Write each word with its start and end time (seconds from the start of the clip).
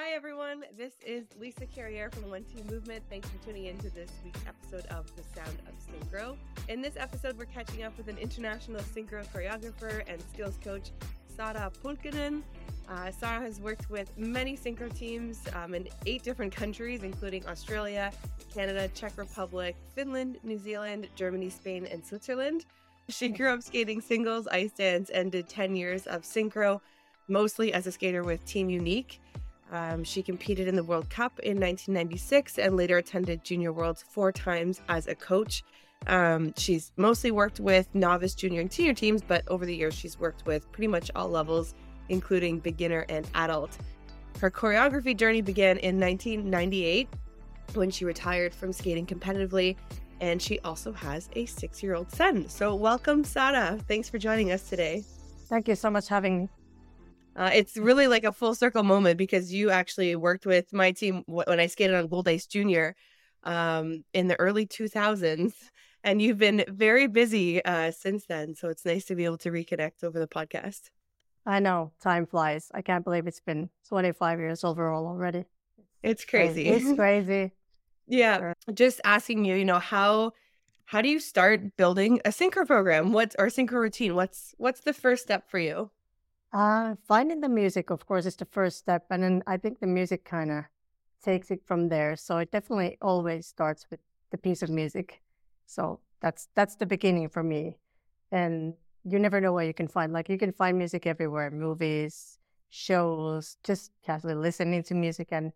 Hi, 0.00 0.10
everyone. 0.10 0.62
This 0.76 0.92
is 1.04 1.24
Lisa 1.40 1.66
Carrier 1.66 2.08
from 2.08 2.30
One 2.30 2.44
Team 2.44 2.64
Movement. 2.70 3.02
Thanks 3.10 3.28
for 3.28 3.44
tuning 3.44 3.64
in 3.64 3.76
to 3.78 3.90
this 3.90 4.12
week's 4.22 4.44
episode 4.46 4.86
of 4.92 5.10
The 5.16 5.24
Sound 5.34 5.58
of 5.66 5.74
Synchro. 5.84 6.36
In 6.68 6.80
this 6.80 6.96
episode, 6.96 7.36
we're 7.36 7.46
catching 7.46 7.82
up 7.82 7.96
with 7.96 8.06
an 8.06 8.16
international 8.16 8.80
synchro 8.82 9.26
choreographer 9.32 10.04
and 10.06 10.22
skills 10.32 10.56
coach, 10.62 10.92
Saara 11.36 11.72
Pulkkinen. 11.82 12.42
Uh, 12.88 13.10
Saara 13.10 13.42
has 13.42 13.60
worked 13.60 13.90
with 13.90 14.16
many 14.16 14.56
synchro 14.56 14.96
teams 14.96 15.42
um, 15.56 15.74
in 15.74 15.88
eight 16.06 16.22
different 16.22 16.54
countries, 16.54 17.02
including 17.02 17.44
Australia, 17.48 18.12
Canada, 18.54 18.86
Czech 18.94 19.18
Republic, 19.18 19.74
Finland, 19.96 20.38
New 20.44 20.58
Zealand, 20.58 21.08
Germany, 21.16 21.50
Spain, 21.50 21.88
and 21.90 22.06
Switzerland. 22.06 22.66
She 23.08 23.30
grew 23.30 23.52
up 23.52 23.64
skating 23.64 24.00
singles, 24.00 24.46
ice 24.46 24.70
dance, 24.70 25.10
and 25.10 25.32
did 25.32 25.48
10 25.48 25.74
years 25.74 26.06
of 26.06 26.22
synchro, 26.22 26.80
mostly 27.26 27.72
as 27.72 27.88
a 27.88 27.90
skater 27.90 28.22
with 28.22 28.44
Team 28.44 28.70
Unique. 28.70 29.20
Um, 29.70 30.04
she 30.04 30.22
competed 30.22 30.68
in 30.68 30.76
the 30.76 30.82
World 30.82 31.10
Cup 31.10 31.38
in 31.40 31.60
1996 31.60 32.58
and 32.58 32.76
later 32.76 32.96
attended 32.98 33.44
Junior 33.44 33.72
Worlds 33.72 34.02
four 34.02 34.32
times 34.32 34.80
as 34.88 35.06
a 35.06 35.14
coach. 35.14 35.62
Um, 36.06 36.54
she's 36.56 36.92
mostly 36.96 37.30
worked 37.30 37.60
with 37.60 37.88
novice, 37.94 38.34
junior, 38.34 38.60
and 38.60 38.72
senior 38.72 38.94
teams, 38.94 39.22
but 39.22 39.46
over 39.48 39.66
the 39.66 39.74
years, 39.74 39.94
she's 39.94 40.18
worked 40.18 40.46
with 40.46 40.70
pretty 40.72 40.88
much 40.88 41.10
all 41.14 41.28
levels, 41.28 41.74
including 42.08 42.60
beginner 42.60 43.04
and 43.08 43.28
adult. 43.34 43.76
Her 44.40 44.50
choreography 44.50 45.16
journey 45.16 45.42
began 45.42 45.78
in 45.78 45.98
1998 45.98 47.08
when 47.74 47.90
she 47.90 48.04
retired 48.04 48.54
from 48.54 48.72
skating 48.72 49.06
competitively, 49.06 49.76
and 50.20 50.40
she 50.40 50.58
also 50.60 50.92
has 50.92 51.28
a 51.34 51.44
six 51.46 51.82
year 51.82 51.94
old 51.94 52.10
son. 52.10 52.48
So, 52.48 52.74
welcome, 52.74 53.24
Saara. 53.24 53.80
Thanks 53.82 54.08
for 54.08 54.18
joining 54.18 54.52
us 54.52 54.68
today. 54.68 55.04
Thank 55.48 55.68
you 55.68 55.74
so 55.74 55.90
much 55.90 56.08
for 56.08 56.14
having 56.14 56.38
me. 56.42 56.48
Uh, 57.38 57.50
it's 57.54 57.76
really 57.76 58.08
like 58.08 58.24
a 58.24 58.32
full 58.32 58.52
circle 58.52 58.82
moment 58.82 59.16
because 59.16 59.54
you 59.54 59.70
actually 59.70 60.16
worked 60.16 60.44
with 60.44 60.72
my 60.72 60.90
team 60.90 61.22
when 61.26 61.60
I 61.60 61.68
skated 61.68 61.94
on 61.94 62.08
Gold 62.08 62.26
Ice 62.26 62.46
Junior 62.46 62.96
um, 63.44 64.02
in 64.12 64.26
the 64.26 64.34
early 64.40 64.66
2000s, 64.66 65.52
and 66.04 66.20
you've 66.20 66.38
been 66.38 66.64
very 66.66 67.06
busy 67.06 67.64
uh, 67.64 67.92
since 67.92 68.26
then. 68.26 68.56
So 68.56 68.68
it's 68.68 68.84
nice 68.84 69.04
to 69.04 69.14
be 69.14 69.24
able 69.24 69.38
to 69.38 69.52
reconnect 69.52 70.02
over 70.02 70.18
the 70.18 70.26
podcast. 70.26 70.90
I 71.46 71.60
know 71.60 71.92
time 72.02 72.26
flies. 72.26 72.72
I 72.74 72.82
can't 72.82 73.04
believe 73.04 73.28
it's 73.28 73.40
been 73.40 73.70
25 73.88 74.40
years 74.40 74.64
overall 74.64 75.06
already. 75.06 75.44
It's 76.02 76.24
crazy. 76.24 76.66
It's 76.66 76.92
crazy. 76.96 77.52
yeah. 78.08 78.38
Sure. 78.38 78.54
Just 78.74 79.00
asking 79.04 79.44
you, 79.44 79.54
you 79.54 79.64
know, 79.64 79.78
how 79.78 80.32
how 80.86 81.02
do 81.02 81.08
you 81.08 81.20
start 81.20 81.76
building 81.76 82.20
a 82.24 82.30
synchro 82.30 82.66
program? 82.66 83.12
What's 83.12 83.36
or 83.38 83.46
synchro 83.46 83.74
routine? 83.74 84.16
What's 84.16 84.56
what's 84.58 84.80
the 84.80 84.92
first 84.92 85.22
step 85.22 85.48
for 85.48 85.60
you? 85.60 85.90
Uh, 86.52 86.94
finding 87.06 87.40
the 87.40 87.48
music, 87.48 87.90
of 87.90 88.06
course, 88.06 88.26
is 88.26 88.36
the 88.36 88.46
first 88.46 88.78
step. 88.78 89.06
And 89.10 89.22
then 89.22 89.42
I 89.46 89.56
think 89.56 89.80
the 89.80 89.86
music 89.86 90.24
kind 90.24 90.50
of 90.50 90.64
takes 91.22 91.50
it 91.50 91.60
from 91.66 91.88
there. 91.88 92.16
So 92.16 92.38
it 92.38 92.50
definitely 92.50 92.96
always 93.02 93.46
starts 93.46 93.86
with 93.90 94.00
the 94.30 94.38
piece 94.38 94.62
of 94.62 94.70
music. 94.70 95.20
So 95.66 96.00
that's 96.20 96.48
that's 96.54 96.76
the 96.76 96.86
beginning 96.86 97.28
for 97.28 97.42
me. 97.42 97.78
And 98.32 98.74
you 99.04 99.18
never 99.18 99.40
know 99.40 99.52
where 99.52 99.64
you 99.64 99.74
can 99.74 99.88
find. 99.88 100.12
Like 100.12 100.28
you 100.28 100.38
can 100.38 100.52
find 100.52 100.78
music 100.78 101.06
everywhere, 101.06 101.50
movies, 101.50 102.38
shows, 102.70 103.56
just 103.64 103.92
casually 104.04 104.34
listening 104.34 104.82
to 104.84 104.94
music. 104.94 105.28
And 105.32 105.52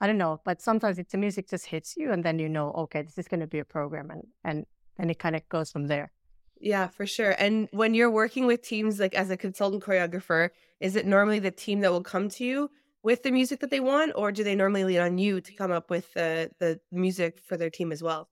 I 0.00 0.06
don't 0.06 0.18
know, 0.18 0.40
but 0.44 0.60
sometimes 0.60 0.98
it's 0.98 1.12
the 1.12 1.18
music 1.18 1.48
just 1.48 1.66
hits 1.66 1.96
you, 1.96 2.12
and 2.12 2.22
then 2.22 2.38
you 2.38 2.48
know, 2.50 2.70
okay, 2.72 3.02
this 3.02 3.16
is 3.18 3.28
going 3.28 3.40
to 3.40 3.46
be 3.46 3.60
a 3.60 3.64
program, 3.64 4.10
and 4.10 4.22
and 4.44 4.66
and 4.98 5.10
it 5.10 5.18
kind 5.18 5.34
of 5.34 5.48
goes 5.48 5.72
from 5.72 5.86
there. 5.86 6.12
Yeah, 6.58 6.88
for 6.88 7.06
sure. 7.06 7.34
And 7.38 7.68
when 7.72 7.94
you're 7.94 8.10
working 8.10 8.46
with 8.46 8.62
teams, 8.62 8.98
like 8.98 9.14
as 9.14 9.30
a 9.30 9.36
consultant 9.36 9.82
choreographer, 9.84 10.50
is 10.80 10.96
it 10.96 11.06
normally 11.06 11.38
the 11.38 11.50
team 11.50 11.80
that 11.80 11.90
will 11.92 12.02
come 12.02 12.28
to 12.30 12.44
you 12.44 12.70
with 13.02 13.22
the 13.22 13.30
music 13.30 13.60
that 13.60 13.70
they 13.70 13.80
want, 13.80 14.12
or 14.16 14.32
do 14.32 14.42
they 14.42 14.54
normally 14.54 14.84
lean 14.84 15.00
on 15.00 15.18
you 15.18 15.40
to 15.40 15.52
come 15.54 15.70
up 15.70 15.90
with 15.90 16.12
the 16.14 16.50
the 16.58 16.80
music 16.90 17.38
for 17.40 17.56
their 17.56 17.70
team 17.70 17.92
as 17.92 18.02
well? 18.02 18.28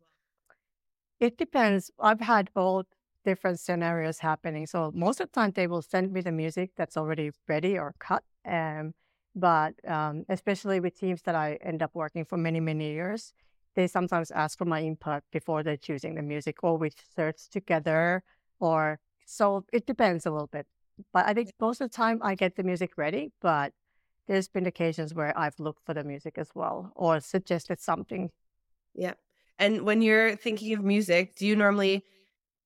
It 1.21 1.39
depends. 1.39 1.91
I've 1.99 2.21
had 2.21 2.53
both 2.55 2.87
different 3.25 3.61
scenarios 3.61 4.19
happening. 4.19 4.67
So 4.67 4.91
most 4.95 5.21
of 5.21 5.29
the 5.31 5.41
time, 5.41 5.53
they 5.53 5.67
will 5.67 5.83
send 5.83 6.13
me 6.13 6.21
the 6.21 6.33
music 6.33 6.73
that's 6.77 6.97
already 6.97 7.31
ready 7.49 7.79
or 7.79 7.95
cut. 7.99 8.23
Um, 8.45 8.95
but 9.35 9.75
um, 9.89 10.25
especially 10.29 10.81
with 10.81 10.99
teams 10.99 11.23
that 11.23 11.35
I 11.35 11.55
end 11.63 11.83
up 11.83 11.95
working 11.95 12.25
for 12.25 12.37
many 12.37 12.61
many 12.61 12.93
years, 12.93 13.33
they 13.75 13.87
sometimes 13.87 14.31
ask 14.31 14.59
for 14.59 14.65
my 14.65 14.83
input 14.83 15.23
before 15.33 15.63
they're 15.63 15.77
choosing 15.77 16.15
the 16.15 16.23
music 16.23 16.63
or 16.63 16.77
we 16.77 16.91
search 17.15 17.49
together 17.51 18.23
or 18.61 18.99
so 19.27 19.65
it 19.73 19.87
depends 19.87 20.27
a 20.27 20.31
little 20.31 20.47
bit. 20.49 20.67
But 21.13 21.27
i 21.27 21.35
think 21.35 21.51
most 21.61 21.81
of 21.81 21.91
the 21.91 21.97
time 21.97 22.21
i 22.23 22.35
get 22.35 22.57
the 22.57 22.63
music 22.63 22.93
ready 22.97 23.33
but 23.41 23.73
there's 24.29 24.49
been 24.49 24.67
occasions 24.67 25.13
where 25.13 25.37
i've 25.37 25.59
looked 25.59 25.85
for 25.85 25.93
the 25.93 26.05
music 26.05 26.39
as 26.39 26.51
well 26.55 26.93
or 26.95 27.21
suggested 27.21 27.81
something. 27.81 28.31
Yeah. 28.95 29.15
And 29.59 29.83
when 29.83 30.03
you're 30.03 30.37
thinking 30.37 30.73
of 30.75 30.85
music 30.85 31.35
do 31.37 31.47
you 31.47 31.57
normally 31.57 32.05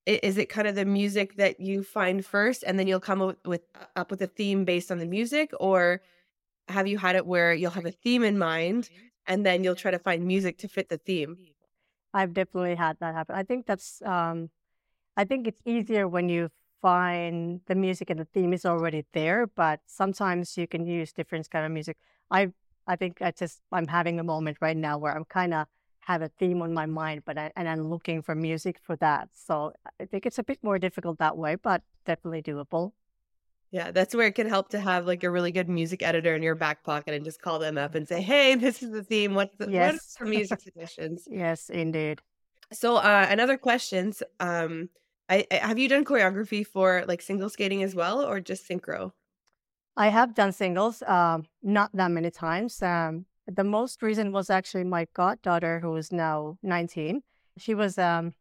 is 0.07 0.39
it 0.39 0.49
kind 0.49 0.67
of 0.67 0.75
the 0.75 0.87
music 0.87 1.37
that 1.37 1.61
you 1.61 1.83
find 1.83 2.25
first 2.25 2.65
and 2.67 2.79
then 2.79 2.87
you'll 2.87 3.01
come 3.01 3.21
up 3.21 3.47
with 3.47 3.63
up 3.97 4.11
with 4.11 4.23
a 4.23 4.27
theme 4.27 4.65
based 4.65 4.91
on 4.91 4.99
the 4.99 5.07
music 5.07 5.51
or 5.61 6.01
have 6.69 6.87
you 6.87 6.99
had 6.99 7.17
it 7.17 7.27
where 7.27 7.53
you'll 7.53 7.71
have 7.71 7.87
a 7.87 7.91
theme 7.91 8.23
in 8.23 8.39
mind 8.39 8.89
and 9.29 9.47
then 9.47 9.65
you'll 9.65 9.77
try 9.77 9.93
to 9.93 9.99
find 9.99 10.27
music 10.27 10.59
to 10.59 10.69
fit 10.69 10.89
the 10.89 10.99
theme. 10.99 11.39
I've 12.15 12.35
definitely 12.35 12.75
had 12.77 12.99
that 13.01 13.15
happen. 13.15 13.37
I 13.37 13.43
think 13.45 13.67
that's 13.67 14.03
um 14.03 14.51
I 15.17 15.25
think 15.25 15.47
it's 15.47 15.63
easier 15.67 16.09
when 16.09 16.29
you 16.29 16.51
find 16.83 17.61
the 17.67 17.75
music 17.75 18.11
and 18.11 18.21
the 18.21 18.25
theme 18.27 18.53
is 18.53 18.65
already 18.67 19.05
there, 19.13 19.47
but 19.47 19.81
sometimes 19.87 20.57
you 20.57 20.67
can 20.69 20.87
use 20.87 21.13
different 21.13 21.51
kind 21.51 21.67
of 21.67 21.73
music. 21.73 21.97
I 22.31 22.53
I 22.87 22.97
think 22.97 23.23
I 23.23 23.33
just 23.33 23.61
I'm 23.73 23.89
having 23.89 24.21
a 24.21 24.25
moment 24.25 24.59
right 24.61 24.77
now 24.77 24.99
where 24.99 25.15
I'm 25.17 25.25
kind 25.27 25.55
of 25.55 25.67
have 26.01 26.23
a 26.23 26.29
theme 26.39 26.63
on 26.63 26.73
my 26.75 26.87
mind, 26.87 27.23
but 27.27 27.37
I, 27.39 27.53
and 27.57 27.69
I'm 27.69 27.91
looking 27.91 28.23
for 28.23 28.35
music 28.35 28.79
for 28.83 28.97
that. 28.97 29.29
So 29.35 29.73
I 30.01 30.07
think 30.07 30.27
it's 30.27 30.39
a 30.39 30.45
bit 30.45 30.59
more 30.63 30.79
difficult 30.79 31.19
that 31.19 31.37
way, 31.37 31.57
but 31.57 31.83
definitely 32.07 32.43
doable. 32.43 32.93
Yeah, 33.71 33.91
that's 33.91 34.15
where 34.15 34.27
it 34.27 34.35
can 34.35 34.49
help 34.49 34.71
to 34.71 34.81
have 34.81 35.07
like 35.07 35.23
a 35.25 35.31
really 35.31 35.53
good 35.53 35.69
music 35.69 36.03
editor 36.03 36.35
in 36.35 36.43
your 36.43 36.55
back 36.55 36.83
pocket 36.85 37.15
and 37.15 37.25
just 37.25 37.43
call 37.43 37.59
them 37.59 37.77
up 37.77 37.95
and 37.95 38.09
say, 38.09 38.23
"Hey, 38.23 38.55
this 38.55 38.83
is 38.83 38.91
the 38.91 39.03
theme. 39.03 39.35
What's 39.35 39.57
the 39.57 39.71
yes. 39.71 40.17
what 40.19 40.27
are 40.27 40.31
music 40.31 40.61
suggestions?" 40.61 41.29
yes, 41.31 41.69
indeed. 41.69 42.21
So, 42.73 42.97
uh, 42.97 43.27
another 43.29 43.57
questions. 43.59 44.23
Um, 44.41 44.89
I, 45.29 45.47
I, 45.51 45.57
have 45.57 45.79
you 45.79 45.89
done 45.89 46.05
choreography 46.05 46.67
for 46.67 47.05
like 47.07 47.21
single 47.21 47.51
skating 47.51 47.83
as 47.83 47.95
well, 47.95 48.25
or 48.25 48.41
just 48.41 48.69
synchro? 48.69 49.13
I 49.97 50.09
have 50.09 50.35
done 50.35 50.53
singles, 50.53 51.03
um, 51.03 51.47
not 51.63 51.91
that 51.95 52.11
many 52.11 52.31
times. 52.31 52.81
Um, 52.83 53.27
the 53.47 53.65
most 53.65 54.03
recent 54.03 54.33
was 54.33 54.49
actually 54.49 54.85
my 54.85 55.09
goddaughter, 55.15 55.81
who 55.81 55.95
is 55.97 56.13
now 56.13 56.57
19. 56.63 57.23
She 57.59 57.75
was 57.75 57.99
um, 57.99 58.33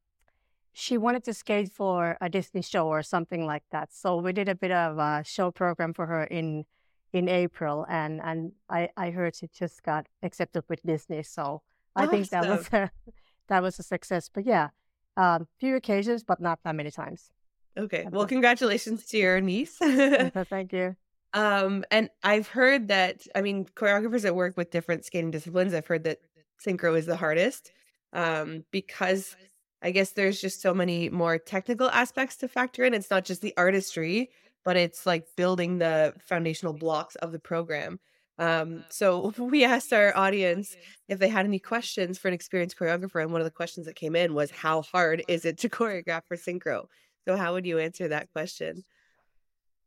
she 0.79 0.95
wanted 0.95 1.23
to 1.23 1.33
skate 1.33 1.71
for 1.71 2.17
a 2.21 2.29
Disney 2.29 2.61
show 2.61 2.87
or 2.87 3.01
something 3.01 3.47
like 3.47 3.63
that. 3.71 3.91
So 3.91 4.17
we 4.17 4.31
did 4.31 4.47
a 4.47 4.53
bit 4.53 4.69
of 4.69 4.99
a 4.99 5.23
show 5.25 5.49
program 5.49 5.91
for 5.91 6.05
her 6.05 6.23
in 6.25 6.65
in 7.11 7.27
April, 7.27 7.83
and 7.89 8.21
and 8.23 8.51
I 8.69 8.89
I 8.95 9.09
heard 9.09 9.35
she 9.35 9.47
just 9.47 9.81
got 9.81 10.05
accepted 10.21 10.65
with 10.69 10.83
Disney. 10.83 11.23
So 11.23 11.63
I 11.95 12.03
awesome. 12.03 12.11
think 12.11 12.29
that 12.29 12.47
was 12.47 12.69
a, 12.71 12.91
that 13.47 13.63
was 13.63 13.79
a 13.79 13.83
success. 13.83 14.29
But 14.31 14.45
yeah, 14.45 14.69
um, 15.17 15.47
few 15.59 15.75
occasions, 15.75 16.23
but 16.23 16.39
not 16.39 16.59
that 16.63 16.75
many 16.75 16.91
times. 16.91 17.31
Okay. 17.75 18.07
Well, 18.11 18.27
congratulations 18.27 19.03
to 19.07 19.17
your 19.17 19.41
niece. 19.41 19.77
Thank 19.79 20.73
you. 20.73 20.95
Um, 21.33 21.85
and 21.89 22.11
I've 22.23 22.49
heard 22.49 22.89
that 22.89 23.25
I 23.33 23.41
mean 23.41 23.65
choreographers 23.65 24.21
that 24.21 24.35
work 24.35 24.55
with 24.55 24.69
different 24.69 25.05
skating 25.05 25.31
disciplines. 25.31 25.73
I've 25.73 25.87
heard 25.87 26.03
that 26.03 26.19
synchro 26.63 26.95
is 26.95 27.07
the 27.07 27.17
hardest 27.17 27.71
um, 28.13 28.63
because 28.69 29.35
I 29.81 29.91
guess 29.91 30.11
there's 30.11 30.41
just 30.41 30.61
so 30.61 30.73
many 30.73 31.09
more 31.09 31.37
technical 31.37 31.89
aspects 31.89 32.37
to 32.37 32.47
factor 32.47 32.83
in. 32.83 32.93
It's 32.93 33.11
not 33.11 33.25
just 33.25 33.41
the 33.41 33.53
artistry, 33.57 34.31
but 34.65 34.75
it's 34.75 35.05
like 35.05 35.25
building 35.35 35.77
the 35.77 36.13
foundational 36.19 36.73
blocks 36.73 37.15
of 37.15 37.31
the 37.31 37.39
program. 37.39 37.99
Um, 38.39 38.83
so 38.89 39.33
we 39.37 39.63
asked 39.63 39.93
our 39.93 40.15
audience 40.15 40.75
if 41.07 41.19
they 41.19 41.27
had 41.29 41.45
any 41.45 41.59
questions 41.59 42.17
for 42.17 42.27
an 42.27 42.33
experienced 42.33 42.77
choreographer, 42.77 43.21
and 43.21 43.31
one 43.31 43.41
of 43.41 43.45
the 43.45 43.51
questions 43.51 43.85
that 43.85 43.95
came 43.95 44.15
in 44.15 44.33
was, 44.33 44.51
"How 44.51 44.81
hard 44.81 45.23
is 45.27 45.45
it 45.45 45.57
to 45.59 45.69
choreograph 45.77 46.23
for 46.27 46.37
synchro?" 46.37 46.85
So 47.25 47.35
how 47.35 47.53
would 47.53 47.65
you 47.65 47.77
answer 47.79 48.07
that 48.07 48.31
question? 48.31 48.83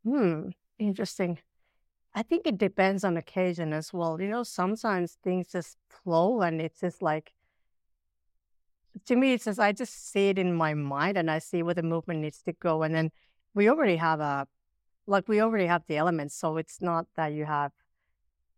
Hmm, 0.03 0.49
interesting. 0.79 1.39
I 2.13 2.23
think 2.23 2.45
it 2.45 2.57
depends 2.57 3.03
on 3.03 3.17
occasion 3.17 3.73
as 3.73 3.93
well. 3.93 4.19
You 4.21 4.27
know, 4.27 4.43
sometimes 4.43 5.17
things 5.23 5.47
just 5.51 5.77
flow, 5.89 6.41
and 6.41 6.61
it's 6.61 6.79
just 6.79 7.01
like 7.01 7.33
to 9.05 9.15
me, 9.15 9.33
it's 9.33 9.45
just 9.45 9.59
I 9.59 9.71
just 9.71 10.11
see 10.11 10.29
it 10.29 10.39
in 10.39 10.53
my 10.55 10.73
mind 10.73 11.17
and 11.17 11.29
I 11.29 11.39
see 11.39 11.63
where 11.63 11.73
the 11.73 11.83
movement 11.83 12.21
needs 12.21 12.41
to 12.43 12.53
go. 12.53 12.83
And 12.83 12.93
then 12.93 13.11
we 13.53 13.69
already 13.69 13.97
have 13.97 14.19
a, 14.19 14.47
like, 15.07 15.27
we 15.27 15.41
already 15.41 15.65
have 15.65 15.83
the 15.87 15.97
elements. 15.97 16.35
So 16.35 16.57
it's 16.57 16.81
not 16.81 17.07
that 17.15 17.33
you 17.33 17.45
have, 17.45 17.71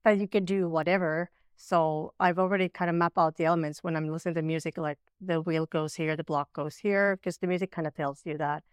that 0.04 0.20
you 0.20 0.28
can 0.28 0.46
do 0.46 0.68
whatever. 0.68 1.30
So 1.56 2.14
I've 2.20 2.40
already 2.40 2.68
kind 2.68 2.90
of 2.90 2.96
mapped 2.96 3.18
out 3.18 3.38
the 3.38 3.46
elements 3.46 3.84
when 3.84 3.96
I'm 3.96 4.10
listening 4.10 4.36
to 4.36 4.42
music, 4.42 4.78
like 4.78 4.98
the 5.22 5.42
wheel 5.42 5.66
goes 5.66 5.96
here, 5.96 6.16
the 6.16 6.24
block 6.24 6.52
goes 6.54 6.78
here, 6.78 7.16
because 7.16 7.38
the 7.38 7.48
music 7.48 7.72
kind 7.72 7.88
of 7.88 7.94
tells 7.96 8.22
you 8.26 8.38
that. 8.38 8.64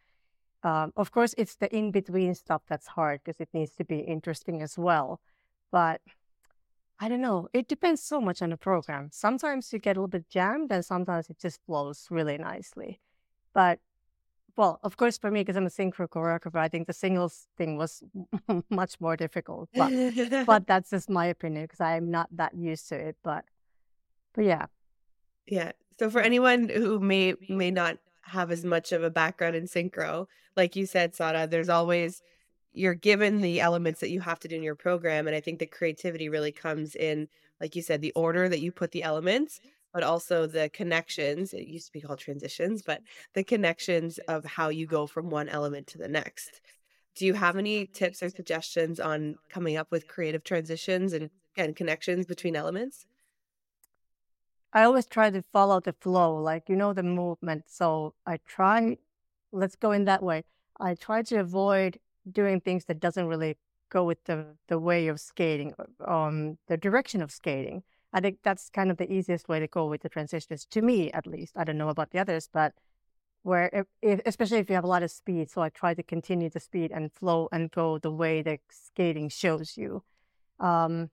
Um, 0.63 0.93
of 0.97 1.13
course, 1.13 1.35
it's 1.39 1.57
the 1.57 1.75
in 1.75 1.91
between 1.91 2.35
stuff 2.35 2.63
that's 2.69 2.89
hard 2.89 3.21
because 3.25 3.41
it 3.41 3.49
needs 3.53 3.75
to 3.77 3.85
be 3.85 4.01
interesting 4.01 4.61
as 4.61 4.77
well. 4.77 5.21
But 5.71 6.01
I 7.01 7.09
don't 7.09 7.23
know. 7.23 7.49
It 7.55 7.67
depends 7.67 8.03
so 8.03 8.21
much 8.21 8.43
on 8.43 8.51
the 8.51 8.59
program. 8.59 9.09
Sometimes 9.11 9.73
you 9.73 9.79
get 9.79 9.97
a 9.97 10.01
little 10.01 10.09
bit 10.09 10.29
jammed, 10.29 10.71
and 10.71 10.85
sometimes 10.85 11.31
it 11.31 11.39
just 11.41 11.61
flows 11.65 12.07
really 12.11 12.37
nicely. 12.37 13.01
But 13.55 13.81
well, 14.57 14.79
of 14.83 14.99
course, 14.99 15.17
for 15.17 15.31
me, 15.31 15.41
because 15.41 15.57
I'm 15.57 15.65
a 15.65 15.71
synchro 15.71 16.07
choreographer, 16.07 16.59
I 16.59 16.69
think 16.69 16.87
the 16.87 16.93
singles 16.93 17.47
thing 17.57 17.79
was 17.79 18.03
much 18.71 19.01
more 19.01 19.17
difficult. 19.17 19.71
But 19.75 19.91
but 20.47 20.67
that's 20.67 20.91
just 20.91 21.09
my 21.09 21.25
opinion 21.27 21.65
because 21.65 21.81
I'm 21.81 22.11
not 22.11 22.29
that 22.37 22.55
used 22.55 22.91
to 22.91 22.97
it. 22.97 23.17
But 23.23 23.47
but 24.35 24.45
yeah, 24.45 24.67
yeah. 25.47 25.73
So 25.99 26.11
for 26.11 26.21
anyone 26.21 26.69
who 26.69 27.01
may 27.01 27.35
may 27.49 27.71
not 27.71 27.97
have 28.25 28.51
as 28.51 28.63
much 28.63 28.93
of 28.93 29.03
a 29.03 29.11
background 29.11 29.57
in 29.57 29.65
synchro, 29.65 30.27
like 30.55 30.77
you 30.77 30.85
said, 30.85 31.15
Saara, 31.15 31.49
there's 31.49 31.71
always 31.71 32.23
you're 32.73 32.95
given 32.95 33.41
the 33.41 33.61
elements 33.61 34.01
that 34.01 34.11
you 34.11 34.21
have 34.21 34.39
to 34.41 34.49
do 34.49 34.57
in 34.57 34.63
your 34.63 34.75
program. 34.75 35.27
And 35.27 35.37
I 35.37 35.41
think 35.41 35.59
the 35.59 35.67
creativity 35.67 36.29
really 36.29 36.53
comes 36.53 36.95
in, 36.95 37.29
like 37.61 37.75
you 37.75 37.83
said, 37.83 38.01
the 38.01 38.13
order 38.13 38.49
that 38.49 38.61
you 38.61 38.73
put 38.73 38.93
the 38.93 39.03
elements, 39.03 39.61
but 39.93 40.03
also 40.03 40.47
the 40.47 40.69
connections. 40.71 41.53
It 41.53 41.67
used 41.67 41.87
to 41.87 41.93
be 41.93 42.01
called 42.01 42.21
transitions, 42.21 42.83
but 42.83 43.03
the 43.35 43.43
connections 43.43 44.19
of 44.29 44.45
how 44.45 44.69
you 44.69 44.87
go 44.87 45.07
from 45.07 45.31
one 45.31 45.49
element 45.49 45.87
to 45.89 45.99
the 45.99 46.09
next. 46.09 46.61
Do 47.17 47.27
you 47.27 47.35
have 47.35 47.57
any 47.57 47.87
tips 47.87 48.23
or 48.23 48.31
suggestions 48.31 49.01
on 49.01 49.37
coming 49.49 49.77
up 49.77 49.91
with 49.91 50.07
creative 50.07 50.45
transitions 50.45 51.13
and, 51.13 51.31
and 51.57 51.75
connections 51.75 52.25
between 52.25 52.55
elements? 52.55 53.07
I 54.73 54.85
always 54.85 55.07
try 55.07 55.31
to 55.31 55.43
follow 55.53 55.81
the 55.81 55.93
flow, 55.93 56.37
like, 56.37 56.69
you 56.69 56.77
know, 56.77 56.93
the 56.93 57.03
movement. 57.03 57.65
So 57.67 58.15
I 58.25 58.39
try, 58.47 58.99
let's 59.51 59.75
go 59.75 59.91
in 59.91 60.05
that 60.05 60.23
way. 60.23 60.45
I 60.79 60.95
try 60.95 61.23
to 61.23 61.41
avoid 61.41 61.99
doing 62.31 62.61
things 62.61 62.85
that 62.87 63.01
doesn't 63.01 63.27
really 63.27 63.57
go 63.91 64.05
with 64.05 64.25
the 64.25 64.57
the 64.69 64.79
way 64.79 65.09
of 65.09 65.21
skating, 65.21 65.75
um, 66.07 66.59
the 66.69 66.77
direction 66.77 67.23
of 67.23 67.31
skating. 67.31 67.83
I 68.13 68.21
think 68.21 68.39
that's 68.43 68.71
kind 68.71 68.91
of 68.91 68.97
the 68.97 69.13
easiest 69.13 69.49
way 69.49 69.61
to 69.61 69.69
go 69.69 69.87
with 69.87 70.03
the 70.03 70.09
transitions, 70.09 70.67
to 70.67 70.83
me 70.83 71.13
at 71.13 71.27
least. 71.27 71.57
I 71.57 71.65
don't 71.65 71.79
know 71.79 71.91
about 71.91 72.11
the 72.11 72.19
others, 72.19 72.49
but 72.53 72.73
where 73.43 73.71
if, 73.73 73.87
if, 74.03 74.21
especially 74.27 74.59
if 74.59 74.69
you 74.69 74.75
have 74.75 74.85
a 74.85 74.89
lot 74.89 75.03
of 75.03 75.11
speed, 75.11 75.51
so 75.51 75.63
I 75.63 75.69
try 75.71 75.95
to 75.95 76.03
continue 76.03 76.51
the 76.51 76.61
speed 76.61 76.91
and 76.93 77.13
flow 77.13 77.49
and 77.53 77.71
go 77.71 77.99
the 77.99 78.11
way 78.11 78.43
the 78.43 78.59
skating 78.71 79.29
shows 79.29 79.77
you. 79.77 80.03
Um, 80.59 81.11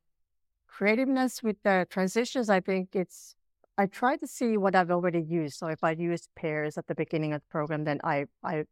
creativeness 0.68 1.42
with 1.44 1.58
the 1.64 1.88
transitions, 1.90 2.50
I 2.50 2.60
think 2.60 2.90
it's 2.96 3.36
I 3.78 3.86
try 3.86 4.18
to 4.18 4.28
see 4.28 4.58
what 4.58 4.76
I've 4.76 4.90
already 4.92 5.22
used. 5.22 5.58
So 5.60 5.68
if 5.68 5.84
I 5.84 5.92
use 5.92 6.30
pairs 6.36 6.78
at 6.78 6.88
the 6.88 6.96
beginning 6.96 7.34
of 7.34 7.42
the 7.42 7.48
program, 7.50 7.84
then 7.84 8.00
I 8.04 8.26
I 8.44 8.66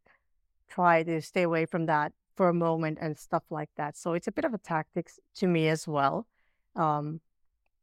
try 0.67 1.03
to 1.03 1.21
stay 1.21 1.43
away 1.43 1.65
from 1.65 1.85
that 1.85 2.11
for 2.35 2.49
a 2.49 2.53
moment 2.53 2.97
and 3.01 3.17
stuff 3.17 3.43
like 3.49 3.69
that. 3.77 3.97
So 3.97 4.13
it's 4.13 4.27
a 4.27 4.31
bit 4.31 4.45
of 4.45 4.53
a 4.53 4.57
tactics 4.57 5.19
to 5.35 5.47
me 5.47 5.67
as 5.69 5.87
well. 5.87 6.27
Um, 6.75 7.21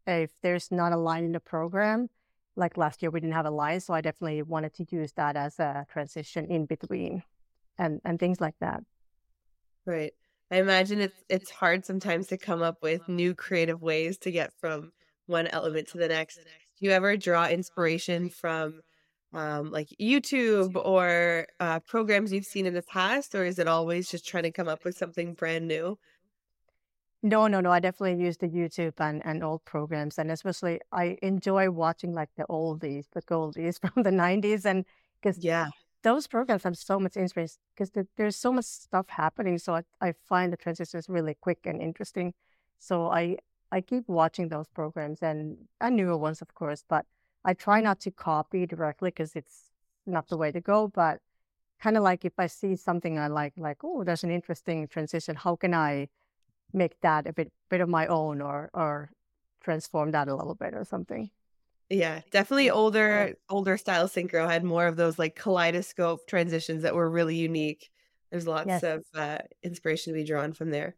if 0.06 0.30
there's 0.42 0.70
not 0.70 0.92
a 0.92 0.96
line 0.96 1.24
in 1.24 1.32
the 1.32 1.40
program, 1.40 2.08
like 2.56 2.76
last 2.76 3.02
year 3.02 3.10
we 3.10 3.20
didn't 3.20 3.34
have 3.34 3.46
a 3.46 3.50
line, 3.50 3.80
so 3.80 3.94
I 3.94 4.00
definitely 4.00 4.42
wanted 4.42 4.74
to 4.74 4.86
use 4.90 5.12
that 5.12 5.36
as 5.36 5.58
a 5.58 5.86
transition 5.90 6.46
in 6.46 6.66
between, 6.66 7.22
and 7.78 8.00
and 8.04 8.18
things 8.18 8.40
like 8.40 8.56
that. 8.60 8.82
Right. 9.86 10.12
I 10.50 10.56
imagine 10.56 11.00
it's 11.00 11.24
it's 11.28 11.50
hard 11.50 11.86
sometimes 11.86 12.26
to 12.28 12.36
come 12.36 12.62
up 12.62 12.82
with 12.82 13.08
new 13.08 13.34
creative 13.34 13.80
ways 13.80 14.18
to 14.18 14.30
get 14.30 14.52
from 14.52 14.92
one 15.26 15.46
element 15.46 15.88
to 15.88 15.98
the 15.98 16.08
next. 16.08 16.36
Do 16.36 16.86
you 16.86 16.90
ever 16.90 17.16
draw 17.16 17.46
inspiration 17.46 18.28
from 18.28 18.82
um, 19.32 19.70
like 19.70 19.88
YouTube 20.00 20.76
or 20.76 21.46
uh, 21.60 21.80
programs 21.80 22.32
you've 22.32 22.44
seen 22.44 22.66
in 22.66 22.74
the 22.74 22.82
past, 22.82 23.34
or 23.34 23.44
is 23.44 23.58
it 23.58 23.68
always 23.68 24.10
just 24.10 24.26
trying 24.26 24.44
to 24.44 24.52
come 24.52 24.68
up 24.68 24.84
with 24.84 24.96
something 24.96 25.34
brand 25.34 25.66
new? 25.66 25.98
No, 27.22 27.46
no, 27.46 27.60
no. 27.60 27.70
I 27.70 27.78
definitely 27.78 28.22
use 28.22 28.36
the 28.36 28.48
YouTube 28.48 28.94
and, 28.98 29.22
and 29.24 29.44
old 29.44 29.64
programs, 29.64 30.18
and 30.18 30.30
especially 30.30 30.80
I 30.90 31.16
enjoy 31.22 31.70
watching 31.70 32.12
like 32.12 32.30
the 32.36 32.44
oldies, 32.50 33.06
the 33.12 33.22
goldies 33.22 33.80
from 33.94 34.02
the 34.02 34.10
'90s, 34.10 34.64
and 34.64 34.84
because 35.20 35.38
yeah, 35.38 35.68
those 36.02 36.26
programs 36.26 36.64
have 36.64 36.76
so 36.76 36.98
much 36.98 37.16
inspiration 37.16 37.56
because 37.74 37.90
the, 37.90 38.06
there's 38.16 38.36
so 38.36 38.52
much 38.52 38.64
stuff 38.64 39.08
happening. 39.08 39.58
So 39.58 39.76
I, 39.76 39.82
I 40.00 40.12
find 40.28 40.52
the 40.52 40.56
transitions 40.56 41.08
really 41.08 41.36
quick 41.40 41.60
and 41.64 41.80
interesting. 41.80 42.34
So 42.78 43.06
I 43.08 43.38
I 43.70 43.80
keep 43.80 44.08
watching 44.08 44.48
those 44.48 44.68
programs 44.68 45.22
and 45.22 45.56
and 45.80 45.96
newer 45.96 46.16
ones, 46.16 46.42
of 46.42 46.54
course, 46.54 46.84
but 46.88 47.06
I 47.44 47.54
try 47.54 47.80
not 47.80 48.00
to 48.00 48.10
copy 48.10 48.66
directly 48.66 49.10
because 49.10 49.34
it's 49.34 49.70
not 50.06 50.28
the 50.28 50.36
way 50.36 50.52
to 50.52 50.60
go. 50.60 50.88
But 50.88 51.20
kind 51.80 51.96
of 51.96 52.02
like 52.02 52.24
if 52.24 52.34
I 52.38 52.46
see 52.46 52.76
something 52.76 53.18
I 53.18 53.26
like, 53.28 53.54
like 53.56 53.78
oh, 53.84 54.04
there's 54.04 54.24
an 54.24 54.30
interesting 54.30 54.86
transition. 54.88 55.36
How 55.36 55.56
can 55.56 55.74
I 55.74 56.08
make 56.72 57.00
that 57.00 57.26
a 57.26 57.32
bit 57.32 57.52
bit 57.68 57.80
of 57.80 57.88
my 57.88 58.06
own, 58.06 58.40
or 58.40 58.70
or 58.72 59.10
transform 59.60 60.12
that 60.12 60.28
a 60.28 60.34
little 60.34 60.54
bit, 60.54 60.74
or 60.74 60.84
something? 60.84 61.30
Yeah, 61.90 62.20
definitely 62.30 62.70
older 62.70 63.34
older 63.50 63.76
style 63.76 64.08
synchro 64.08 64.48
had 64.48 64.64
more 64.64 64.86
of 64.86 64.96
those 64.96 65.18
like 65.18 65.36
kaleidoscope 65.36 66.26
transitions 66.26 66.82
that 66.82 66.94
were 66.94 67.10
really 67.10 67.36
unique. 67.36 67.90
There's 68.30 68.46
lots 68.46 68.68
yes. 68.68 68.82
of 68.82 69.04
uh, 69.14 69.38
inspiration 69.62 70.12
to 70.12 70.18
be 70.18 70.24
drawn 70.24 70.54
from 70.54 70.70
there. 70.70 70.96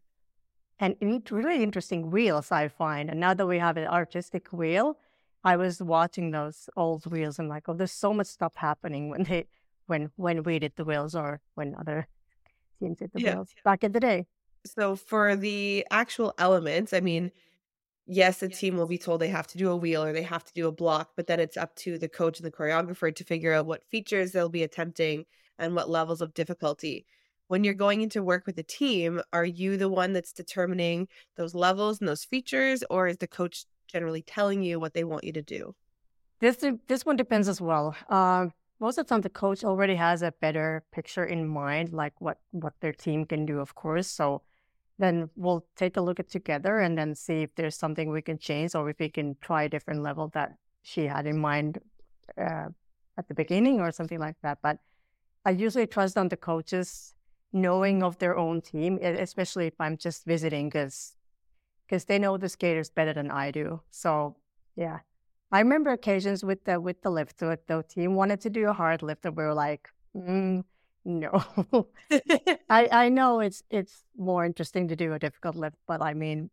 And 0.79 0.95
really 1.31 1.63
interesting 1.63 2.11
wheels 2.11 2.51
I 2.51 2.69
find. 2.69 3.09
And 3.09 3.19
now 3.19 3.33
that 3.33 3.45
we 3.45 3.59
have 3.59 3.75
an 3.77 3.87
artistic 3.87 4.53
wheel, 4.53 4.97
I 5.45 5.57
was 5.57 5.81
watching 5.81 6.31
those 6.31 6.67
old 6.75 7.05
wheels 7.05 7.37
and 7.37 7.47
like, 7.47 7.69
oh, 7.69 7.73
there's 7.73 7.91
so 7.91 8.13
much 8.13 8.27
stuff 8.27 8.55
happening 8.55 9.09
when 9.09 9.23
they 9.23 9.45
when 9.85 10.11
when 10.15 10.41
we 10.41 10.57
did 10.57 10.73
the 10.75 10.83
wheels 10.83 11.15
or 11.15 11.39
when 11.53 11.75
other 11.75 12.07
teams 12.79 12.97
did 12.97 13.11
the 13.13 13.21
yeah. 13.21 13.35
wheels 13.35 13.53
back 13.63 13.83
in 13.83 13.91
the 13.91 13.99
day. 13.99 14.25
So 14.65 14.95
for 14.95 15.35
the 15.35 15.85
actual 15.91 16.33
elements, 16.39 16.91
I 16.91 16.99
mean, 16.99 17.31
yes, 18.07 18.39
the 18.39 18.49
team 18.49 18.75
will 18.75 18.87
be 18.87 18.97
told 18.97 19.21
they 19.21 19.27
have 19.27 19.45
to 19.47 19.59
do 19.59 19.69
a 19.69 19.75
wheel 19.75 20.03
or 20.03 20.11
they 20.11 20.23
have 20.23 20.43
to 20.45 20.53
do 20.53 20.67
a 20.67 20.71
block, 20.71 21.11
but 21.15 21.27
then 21.27 21.39
it's 21.39 21.57
up 21.57 21.75
to 21.77 21.99
the 21.99 22.09
coach 22.09 22.39
and 22.39 22.47
the 22.47 22.51
choreographer 22.51 23.15
to 23.15 23.23
figure 23.23 23.53
out 23.53 23.67
what 23.67 23.83
features 23.83 24.31
they'll 24.31 24.49
be 24.49 24.63
attempting 24.63 25.25
and 25.59 25.75
what 25.75 25.91
levels 25.91 26.21
of 26.21 26.33
difficulty. 26.33 27.05
When 27.47 27.63
you're 27.63 27.75
going 27.75 28.01
into 28.01 28.23
work 28.23 28.47
with 28.47 28.57
a 28.57 28.63
team, 28.63 29.21
are 29.31 29.45
you 29.45 29.77
the 29.77 29.89
one 29.89 30.13
that's 30.13 30.33
determining 30.33 31.07
those 31.37 31.53
levels 31.53 31.99
and 31.99 32.07
those 32.07 32.23
features, 32.23 32.83
or 32.89 33.07
is 33.07 33.17
the 33.17 33.27
coach 33.27 33.65
generally 33.95 34.21
telling 34.21 34.61
you 34.61 34.79
what 34.79 34.93
they 34.93 35.05
want 35.05 35.23
you 35.23 35.31
to 35.31 35.41
do? 35.41 35.73
This 36.41 36.57
this 36.87 37.05
one 37.05 37.15
depends 37.15 37.47
as 37.47 37.61
well. 37.61 37.95
Uh, 38.09 38.47
most 38.79 38.97
of 38.97 39.05
the 39.05 39.09
time, 39.09 39.21
the 39.21 39.29
coach 39.29 39.63
already 39.63 39.95
has 39.95 40.21
a 40.21 40.33
better 40.45 40.83
picture 40.91 41.23
in 41.23 41.47
mind, 41.47 41.93
like 41.93 42.15
what 42.19 42.37
what 42.51 42.73
their 42.81 42.91
team 43.05 43.25
can 43.25 43.45
do, 43.45 43.59
of 43.59 43.73
course. 43.73 44.07
So 44.07 44.41
then 44.99 45.29
we'll 45.35 45.63
take 45.75 45.95
a 45.97 46.01
look 46.01 46.19
at 46.19 46.29
together 46.29 46.79
and 46.79 46.97
then 46.97 47.15
see 47.15 47.43
if 47.43 47.55
there's 47.55 47.77
something 47.77 48.09
we 48.09 48.21
can 48.21 48.37
change 48.37 48.75
or 48.75 48.89
if 48.89 48.99
we 48.99 49.09
can 49.09 49.35
try 49.41 49.63
a 49.63 49.69
different 49.69 50.01
level 50.03 50.29
that 50.33 50.49
she 50.83 51.07
had 51.07 51.25
in 51.25 51.37
mind 51.37 51.79
uh, 52.37 52.67
at 53.17 53.27
the 53.27 53.33
beginning 53.33 53.79
or 53.79 53.91
something 53.91 54.19
like 54.19 54.35
that. 54.43 54.57
But 54.61 54.77
I 55.45 55.51
usually 55.51 55.87
trust 55.87 56.17
on 56.17 56.29
the 56.29 56.37
coaches 56.37 57.13
knowing 57.51 58.03
of 58.03 58.17
their 58.19 58.35
own 58.37 58.61
team, 58.61 58.99
especially 59.01 59.67
if 59.67 59.77
I'm 59.79 59.97
just 59.97 60.25
visiting, 60.25 60.67
because 60.69 61.15
because 61.87 62.05
they 62.05 62.19
know 62.19 62.37
the 62.37 62.49
skaters 62.49 62.89
better 62.89 63.13
than 63.13 63.31
I 63.31 63.51
do. 63.51 63.81
So 63.91 64.35
yeah, 64.75 64.99
I 65.51 65.59
remember 65.59 65.91
occasions 65.91 66.43
with 66.43 66.63
the 66.65 66.79
with 66.81 67.01
the 67.01 67.09
lift 67.09 67.41
with 67.41 67.65
the 67.67 67.83
team 67.83 68.15
wanted 68.15 68.41
to 68.41 68.49
do 68.49 68.67
a 68.69 68.73
hard 68.73 69.01
lift, 69.03 69.25
and 69.25 69.35
we 69.35 69.43
were 69.43 69.53
like, 69.53 69.89
mm, 70.15 70.63
no. 71.05 71.45
I 72.69 72.89
I 72.91 73.09
know 73.09 73.39
it's 73.39 73.63
it's 73.69 74.03
more 74.17 74.45
interesting 74.45 74.87
to 74.89 74.95
do 74.95 75.13
a 75.13 75.19
difficult 75.19 75.55
lift, 75.55 75.77
but 75.87 76.01
I 76.01 76.13
mean, 76.13 76.49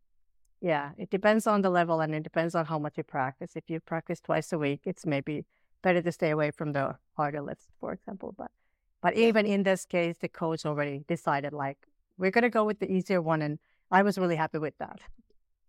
yeah, 0.61 0.91
it 0.99 1.11
depends 1.11 1.47
on 1.47 1.63
the 1.63 1.71
level 1.71 2.01
and 2.01 2.15
it 2.15 2.23
depends 2.23 2.55
on 2.55 2.67
how 2.67 2.79
much 2.79 2.97
you 2.97 3.03
practice. 3.03 3.57
If 3.57 3.69
you 3.69 3.81
practice 3.81 4.21
twice 4.21 4.53
a 4.53 4.59
week, 4.59 4.83
it's 4.85 5.05
maybe 5.07 5.45
better 5.83 6.03
to 6.03 6.13
stay 6.13 6.31
away 6.31 6.51
from 6.51 6.73
the 6.73 6.97
harder 7.17 7.41
lifts, 7.41 7.67
for 7.81 7.93
example. 7.93 8.35
But 8.37 8.51
but 9.01 9.17
even 9.17 9.47
in 9.47 9.65
this 9.65 9.85
case, 9.85 10.17
the 10.21 10.29
coach 10.29 10.65
already 10.65 11.05
decided 11.09 11.53
like 11.53 11.79
we're 12.19 12.31
gonna 12.31 12.51
go 12.51 12.65
with 12.65 12.79
the 12.79 12.91
easier 12.91 13.21
one, 13.23 13.43
and 13.43 13.59
I 13.91 14.03
was 14.03 14.19
really 14.19 14.37
happy 14.37 14.59
with 14.59 14.77
that. 14.79 15.01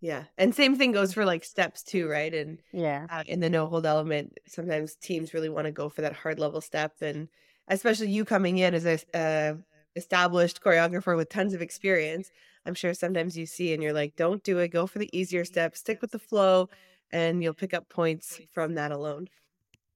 Yeah. 0.04 0.24
And 0.36 0.54
same 0.54 0.76
thing 0.76 0.92
goes 0.92 1.14
for 1.14 1.24
like 1.24 1.44
steps 1.44 1.82
too, 1.82 2.06
right? 2.06 2.34
And 2.34 2.58
yeah, 2.74 3.06
uh, 3.08 3.24
in 3.26 3.40
the 3.40 3.48
no 3.48 3.66
hold 3.66 3.86
element, 3.86 4.38
sometimes 4.46 4.96
teams 4.96 5.32
really 5.32 5.48
want 5.48 5.64
to 5.64 5.72
go 5.72 5.88
for 5.88 6.02
that 6.02 6.12
hard 6.12 6.38
level 6.38 6.60
step. 6.60 6.92
And 7.00 7.26
especially 7.68 8.10
you 8.10 8.26
coming 8.26 8.58
in 8.58 8.74
as 8.74 8.84
a 8.84 8.98
uh, 9.14 9.54
established 9.96 10.60
choreographer 10.60 11.16
with 11.16 11.30
tons 11.30 11.54
of 11.54 11.62
experience, 11.62 12.30
I'm 12.66 12.74
sure 12.74 12.92
sometimes 12.92 13.34
you 13.38 13.46
see 13.46 13.72
and 13.72 13.82
you're 13.82 13.94
like, 13.94 14.14
don't 14.14 14.44
do 14.44 14.58
it, 14.58 14.68
go 14.68 14.86
for 14.86 14.98
the 14.98 15.08
easier 15.18 15.42
step, 15.42 15.74
stick 15.74 16.02
with 16.02 16.10
the 16.10 16.18
flow, 16.18 16.68
and 17.10 17.42
you'll 17.42 17.54
pick 17.54 17.72
up 17.72 17.88
points 17.88 18.42
from 18.52 18.74
that 18.74 18.92
alone. 18.92 19.28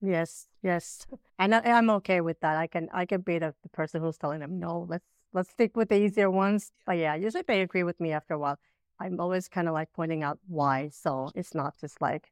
Yes, 0.01 0.47
yes, 0.63 1.07
and 1.39 1.55
I, 1.55 1.61
am 1.65 1.91
okay 1.91 2.23
with 2.23 2.41
that. 2.41 2.57
I 2.57 2.67
can 2.67 2.89
I 2.95 3.05
can 3.05 3.21
be 3.21 3.39
the, 3.41 3.55
the 3.63 3.69
person 3.69 4.01
who's 4.01 4.17
telling 4.17 4.41
them 4.41 4.59
no. 4.59 4.87
Let's 4.89 5.05
let's 5.35 5.51
stick 5.51 5.77
with 5.77 5.91
the 5.91 6.01
easier 6.01 6.31
ones. 6.31 6.73
But 6.87 6.97
yeah, 6.97 7.15
usually 7.15 7.45
they 7.47 7.61
agree 7.61 7.83
with 7.83 8.01
me 8.01 8.13
after 8.13 8.33
a 8.33 8.39
while. 8.39 8.59
I'm 9.01 9.21
always 9.21 9.49
kind 9.49 9.69
of 9.69 9.75
like 9.75 9.93
pointing 9.93 10.23
out 10.23 10.39
why. 10.49 10.91
So 10.93 11.31
it's 11.35 11.55
not 11.55 11.79
just 11.81 12.01
like, 12.01 12.31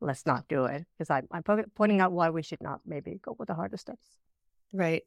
let's 0.00 0.26
not 0.26 0.48
do 0.48 0.64
it. 0.66 0.84
Because 0.92 1.10
I'm, 1.10 1.26
I'm 1.30 1.42
pointing 1.74 2.00
out 2.00 2.12
why 2.12 2.30
we 2.30 2.42
should 2.42 2.62
not 2.62 2.80
maybe 2.86 3.20
go 3.22 3.34
with 3.38 3.48
the 3.48 3.54
harder 3.54 3.76
steps. 3.76 4.06
Right. 4.72 5.04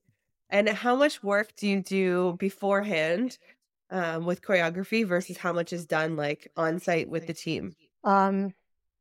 And 0.50 0.70
how 0.70 0.96
much 0.96 1.24
work 1.24 1.56
do 1.56 1.68
you 1.68 1.82
do 1.82 2.36
beforehand 2.40 3.38
um, 3.90 4.26
with 4.26 4.42
choreography 4.42 5.06
versus 5.06 5.38
how 5.38 5.54
much 5.54 5.74
is 5.74 5.86
done 5.86 6.16
like 6.16 6.52
on 6.56 6.80
site 6.80 7.10
with 7.10 7.28
the 7.28 7.34
team? 7.34 7.76
Um, 8.04 8.54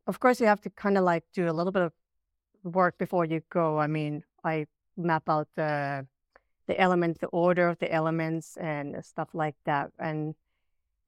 of 0.07 0.21
course, 0.21 0.41
you 0.41 0.47
have 0.47 0.61
to 0.63 0.71
kind 0.71 0.99
of 0.99 1.05
like 1.05 1.25
do 1.33 1.49
a 1.49 1.53
little 1.53 1.73
bit 1.73 1.83
of 1.83 1.93
work 2.65 2.99
before 2.99 3.25
you 3.25 3.43
go. 3.51 3.79
I 3.79 3.87
mean, 3.87 4.25
I 4.45 4.67
map 4.97 5.29
out 5.29 5.49
the 5.55 6.07
the 6.67 6.81
elements, 6.81 7.21
the 7.21 7.29
order 7.29 7.69
of 7.69 7.79
the 7.79 7.93
elements, 7.93 8.57
and 8.57 9.05
stuff 9.05 9.29
like 9.33 9.55
that. 9.67 9.93
And 10.01 10.35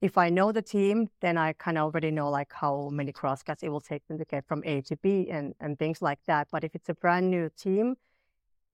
if 0.01 0.17
I 0.17 0.29
know 0.29 0.51
the 0.51 0.61
team, 0.61 1.09
then 1.19 1.37
I 1.37 1.53
kind 1.53 1.77
of 1.77 1.83
already 1.83 2.11
know 2.11 2.29
like 2.29 2.53
how 2.53 2.89
many 2.89 3.11
crosscuts 3.11 3.63
it 3.63 3.69
will 3.69 3.81
take 3.81 4.07
them 4.07 4.17
to 4.17 4.25
get 4.25 4.45
from 4.47 4.63
A 4.65 4.81
to 4.81 4.95
B 4.97 5.29
and 5.29 5.55
and 5.59 5.77
things 5.77 6.01
like 6.01 6.19
that. 6.25 6.47
But 6.51 6.63
if 6.63 6.73
it's 6.75 6.89
a 6.89 6.93
brand 6.93 7.29
new 7.29 7.49
team, 7.49 7.95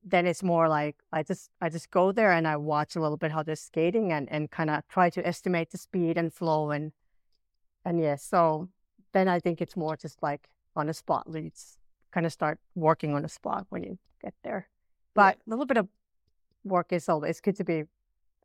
then 0.03 0.27
it's 0.27 0.43
more 0.43 0.69
like 0.69 0.97
I 1.11 1.23
just 1.23 1.49
I 1.59 1.69
just 1.69 1.89
go 1.89 2.11
there 2.11 2.31
and 2.31 2.47
I 2.47 2.57
watch 2.57 2.95
a 2.95 3.01
little 3.01 3.17
bit 3.17 3.31
how 3.31 3.41
they're 3.43 3.55
skating 3.55 4.11
and 4.11 4.31
and 4.31 4.51
kind 4.51 4.69
of 4.69 4.87
try 4.87 5.09
to 5.09 5.27
estimate 5.27 5.71
the 5.71 5.79
speed 5.79 6.17
and 6.17 6.31
flow 6.31 6.69
and 6.71 6.91
and 7.83 7.99
yeah. 7.99 8.17
So 8.17 8.69
then 9.13 9.27
I 9.27 9.39
think 9.39 9.61
it's 9.61 9.75
more 9.75 9.97
just 9.97 10.21
like 10.21 10.49
on 10.75 10.87
the 10.87 10.93
spot 10.93 11.29
leads, 11.29 11.77
kind 12.11 12.25
of 12.25 12.33
start 12.33 12.59
working 12.75 13.13
on 13.15 13.23
the 13.23 13.29
spot 13.29 13.65
when 13.69 13.83
you 13.83 13.97
get 14.21 14.33
there. 14.43 14.67
But 15.15 15.37
yeah. 15.37 15.47
a 15.47 15.49
little 15.51 15.65
bit 15.65 15.77
of 15.77 15.87
work 16.63 16.91
is 16.91 17.09
always 17.09 17.41
good 17.41 17.55
to 17.57 17.63
be 17.63 17.85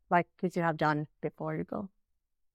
like 0.09 0.27
good 0.39 0.53
to 0.53 0.63
have 0.63 0.77
done 0.77 1.07
before 1.21 1.55
you 1.55 1.63
go. 1.63 1.89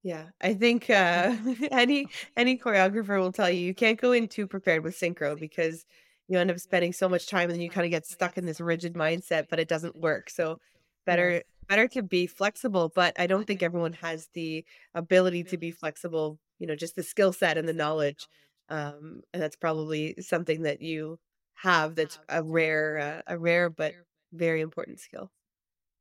Yeah, 0.03 0.31
I 0.41 0.55
think 0.55 0.88
uh, 0.88 1.37
any 1.71 2.09
any 2.37 2.59
choreographer 2.59 3.19
will 3.19 3.33
tell 3.33 3.50
you 3.50 3.61
you 3.61 3.75
can't 3.75 4.00
go 4.00 4.12
in 4.12 4.29
too 4.29 4.47
prepared 4.47 4.85
with 4.85 4.97
synchro 4.99 5.38
because 5.38 5.85
you 6.29 6.38
end 6.38 6.50
up 6.50 6.59
spending 6.61 6.93
so 6.93 7.09
much 7.09 7.26
time 7.26 7.45
and 7.45 7.53
then 7.53 7.61
you 7.61 7.71
kind 7.71 7.85
of 7.85 7.91
get 7.91 8.07
stuck 8.07 8.37
in 8.38 8.47
this 8.47 8.61
rigid 8.61 8.95
mindset, 8.95 9.47
but 9.49 9.59
it 9.59 9.69
doesn't 9.69 9.97
work. 10.00 10.31
So 10.31 10.59
better 11.07 11.43
better 11.69 11.88
to 11.88 12.03
be 12.03 12.26
flexible, 12.26 12.93
but 12.95 13.19
I 13.19 13.26
don't 13.26 13.47
think 13.47 13.62
everyone 13.62 13.95
has 13.95 14.29
the 14.35 14.65
ability 14.95 15.45
to 15.45 15.57
be 15.59 15.71
flexible. 15.73 16.38
You 16.59 16.67
know, 16.69 16.76
just 16.76 16.95
the 16.97 17.03
skill 17.03 17.33
set 17.33 17.59
and 17.59 17.69
the 17.69 17.73
knowledge, 17.73 18.29
um, 18.69 19.23
and 19.33 19.43
that's 19.43 19.57
probably 19.57 20.15
something 20.21 20.62
that 20.62 20.81
you 20.81 21.19
have. 21.55 21.97
That's 21.97 22.19
a 22.29 22.43
rare, 22.43 22.99
uh, 22.99 23.35
a 23.35 23.38
rare 23.38 23.71
but 23.71 23.95
very 24.33 24.61
important 24.61 25.00
skill. 25.00 25.31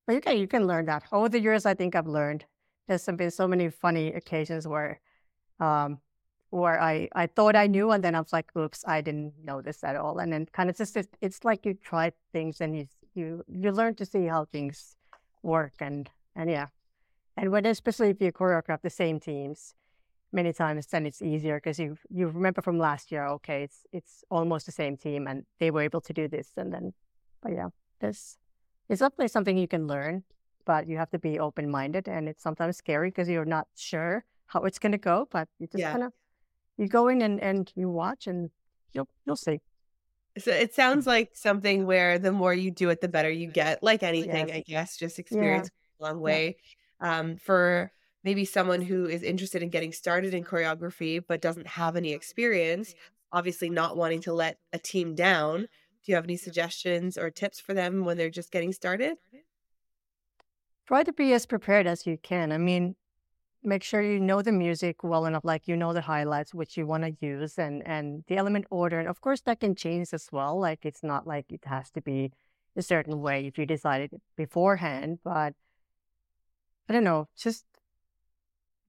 But 0.07 0.13
you 0.13 0.21
can 0.21 0.37
you 0.37 0.47
can 0.47 0.67
learn 0.67 0.85
that 0.85 1.03
over 1.11 1.29
the 1.29 1.39
years. 1.39 1.65
I 1.65 1.73
think 1.73 1.95
I've 1.95 2.07
learned 2.07 2.45
there's 2.87 3.05
been 3.05 3.31
so 3.31 3.47
many 3.47 3.69
funny 3.69 4.13
occasions 4.13 4.67
where 4.67 4.99
um 5.59 5.99
where 6.55 6.81
I, 6.81 7.09
I 7.13 7.27
thought 7.27 7.55
I 7.55 7.67
knew 7.67 7.91
and 7.91 8.03
then 8.03 8.15
I 8.15 8.21
was 8.21 8.31
like, 8.31 8.55
oops, 8.55 8.83
I 8.87 9.01
didn't 9.01 9.33
know 9.43 9.61
this 9.61 9.83
at 9.83 9.95
all. 9.97 10.19
And 10.19 10.31
then 10.31 10.45
kind 10.45 10.69
of 10.69 10.77
just 10.77 10.95
it's, 11.21 11.43
like 11.43 11.65
you 11.65 11.73
try 11.73 12.13
things 12.31 12.61
and 12.61 12.77
you 12.77 12.87
you 13.13 13.43
you 13.47 13.71
learn 13.71 13.95
to 13.95 14.05
see 14.05 14.25
how 14.25 14.45
things 14.45 14.95
work 15.43 15.73
and 15.79 16.09
and 16.35 16.49
yeah. 16.49 16.67
And 17.37 17.51
when 17.51 17.65
especially 17.65 18.09
if 18.09 18.21
you 18.21 18.31
choreograph 18.31 18.81
the 18.81 18.89
same 18.89 19.19
teams 19.19 19.75
many 20.31 20.53
times 20.53 20.87
then 20.87 21.05
it's 21.05 21.21
easier 21.21 21.57
because 21.57 21.79
you 21.79 21.97
you 22.09 22.27
remember 22.27 22.61
from 22.61 22.77
last 22.77 23.11
year, 23.11 23.27
okay, 23.27 23.63
it's 23.63 23.85
it's 23.91 24.23
almost 24.29 24.65
the 24.65 24.71
same 24.71 24.95
team 24.95 25.27
and 25.27 25.45
they 25.59 25.71
were 25.71 25.81
able 25.81 26.01
to 26.01 26.13
do 26.13 26.27
this 26.27 26.51
and 26.55 26.71
then 26.73 26.93
but 27.41 27.51
yeah, 27.51 27.69
this 27.99 28.37
it's 28.87 28.99
definitely 29.01 29.27
something 29.27 29.57
you 29.57 29.67
can 29.67 29.87
learn 29.87 30.23
but 30.65 30.87
you 30.87 30.97
have 30.97 31.09
to 31.11 31.19
be 31.19 31.39
open 31.39 31.69
minded 31.69 32.07
and 32.07 32.27
it's 32.27 32.43
sometimes 32.43 32.77
scary 32.77 33.09
because 33.09 33.29
you're 33.29 33.45
not 33.45 33.67
sure 33.75 34.25
how 34.47 34.61
it's 34.61 34.79
going 34.79 34.91
to 34.91 34.97
go 34.97 35.27
but 35.31 35.47
you 35.59 35.67
just 35.67 35.79
yeah. 35.79 35.91
kind 35.91 36.03
of 36.03 36.13
you 36.77 36.87
go 36.87 37.07
in 37.07 37.21
and, 37.21 37.39
and 37.41 37.71
you 37.75 37.89
watch 37.89 38.27
and 38.27 38.49
you'll 38.93 39.07
you'll 39.25 39.35
see 39.35 39.59
so 40.37 40.51
it 40.51 40.73
sounds 40.73 41.07
like 41.07 41.31
something 41.33 41.85
where 41.85 42.19
the 42.19 42.31
more 42.31 42.53
you 42.53 42.71
do 42.71 42.89
it 42.89 43.01
the 43.01 43.07
better 43.07 43.31
you 43.31 43.47
get 43.47 43.81
like 43.81 44.03
anything 44.03 44.47
yes. 44.47 44.57
i 44.57 44.63
guess 44.67 44.97
just 44.97 45.19
experience 45.19 45.69
yeah. 45.99 46.07
a 46.07 46.09
long 46.09 46.19
way 46.19 46.57
yeah. 47.01 47.19
um, 47.19 47.37
for 47.37 47.91
maybe 48.23 48.43
someone 48.43 48.81
who 48.81 49.05
is 49.05 49.23
interested 49.23 49.61
in 49.61 49.69
getting 49.69 49.91
started 49.91 50.33
in 50.33 50.43
choreography 50.43 51.21
but 51.25 51.41
doesn't 51.41 51.67
have 51.67 51.95
any 51.95 52.11
experience 52.11 52.93
obviously 53.31 53.69
not 53.69 53.97
wanting 53.97 54.21
to 54.21 54.33
let 54.33 54.57
a 54.73 54.79
team 54.79 55.15
down 55.15 55.61
do 55.61 56.11
you 56.11 56.15
have 56.15 56.25
any 56.25 56.37
suggestions 56.37 57.17
or 57.17 57.29
tips 57.29 57.59
for 57.59 57.73
them 57.73 58.05
when 58.05 58.17
they're 58.17 58.29
just 58.29 58.51
getting 58.51 58.73
started 58.73 59.17
try 60.87 61.03
to 61.03 61.13
be 61.13 61.33
as 61.33 61.45
prepared 61.45 61.87
as 61.87 62.05
you 62.05 62.17
can. 62.21 62.51
I 62.51 62.57
mean, 62.57 62.95
make 63.63 63.83
sure 63.83 64.01
you 64.01 64.19
know 64.19 64.41
the 64.41 64.51
music 64.51 65.03
well 65.03 65.25
enough, 65.25 65.43
like 65.43 65.67
you 65.67 65.75
know 65.75 65.93
the 65.93 66.01
highlights 66.01 66.53
which 66.53 66.77
you 66.77 66.85
want 66.85 67.03
to 67.03 67.25
use 67.25 67.57
and 67.57 67.85
and 67.87 68.23
the 68.27 68.37
element 68.37 68.65
order. 68.69 68.99
And 68.99 69.07
of 69.09 69.21
course, 69.21 69.41
that 69.41 69.59
can 69.59 69.75
change 69.75 70.13
as 70.13 70.29
well. 70.31 70.59
Like 70.59 70.85
it's 70.85 71.03
not 71.03 71.27
like 71.27 71.51
it 71.51 71.65
has 71.65 71.91
to 71.91 72.01
be 72.01 72.31
a 72.75 72.81
certain 72.81 73.21
way 73.21 73.45
if 73.47 73.57
you 73.57 73.65
decided 73.65 74.11
beforehand. 74.35 75.19
But 75.23 75.53
I 76.89 76.93
don't 76.93 77.03
know, 77.03 77.27
just 77.35 77.65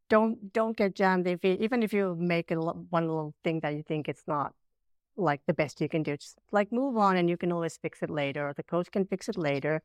don't 0.09 0.53
don't 0.53 0.77
get 0.77 0.95
jammed. 0.95 1.27
If 1.27 1.45
you, 1.45 1.57
even 1.61 1.83
if 1.83 1.93
you 1.93 2.15
make 2.19 2.51
a, 2.51 2.57
one 2.57 3.07
little 3.09 3.35
thing 3.43 3.61
that 3.61 3.75
you 3.75 3.83
think 3.83 4.09
it's 4.09 4.25
not 4.27 4.55
like 5.17 5.41
the 5.47 5.55
best 5.55 5.81
you 5.81 5.89
can 5.89 6.03
do, 6.03 6.17
just 6.17 6.39
like 6.53 6.71
move 6.73 6.97
on, 6.97 7.17
and 7.17 7.31
you 7.31 7.37
can 7.37 7.53
always 7.53 7.79
fix 7.79 8.03
it 8.03 8.11
later. 8.11 8.49
Or 8.49 8.53
the 8.53 8.63
coach 8.63 8.91
can 8.91 9.07
fix 9.07 9.29
it 9.29 9.39
later. 9.39 9.83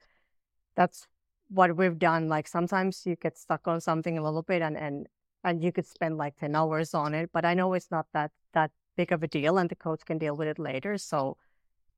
That's 0.75 1.07
what 1.53 1.75
we've 1.75 1.99
done, 1.99 2.29
like 2.29 2.47
sometimes 2.47 3.05
you 3.05 3.15
get 3.15 3.37
stuck 3.37 3.67
on 3.67 3.81
something 3.81 4.17
a 4.17 4.23
little 4.23 4.41
bit 4.41 4.61
and, 4.61 4.77
and, 4.77 5.07
and 5.43 5.61
you 5.61 5.71
could 5.71 5.85
spend 5.85 6.17
like 6.17 6.37
10 6.37 6.55
hours 6.55 6.93
on 6.93 7.13
it, 7.13 7.29
but 7.33 7.43
I 7.43 7.53
know 7.53 7.73
it's 7.73 7.91
not 7.91 8.07
that, 8.13 8.31
that 8.53 8.71
big 8.95 9.11
of 9.11 9.21
a 9.21 9.27
deal 9.27 9.57
and 9.57 9.69
the 9.69 9.75
coach 9.75 10.01
can 10.05 10.17
deal 10.17 10.35
with 10.35 10.47
it 10.47 10.57
later. 10.57 10.97
So 10.97 11.37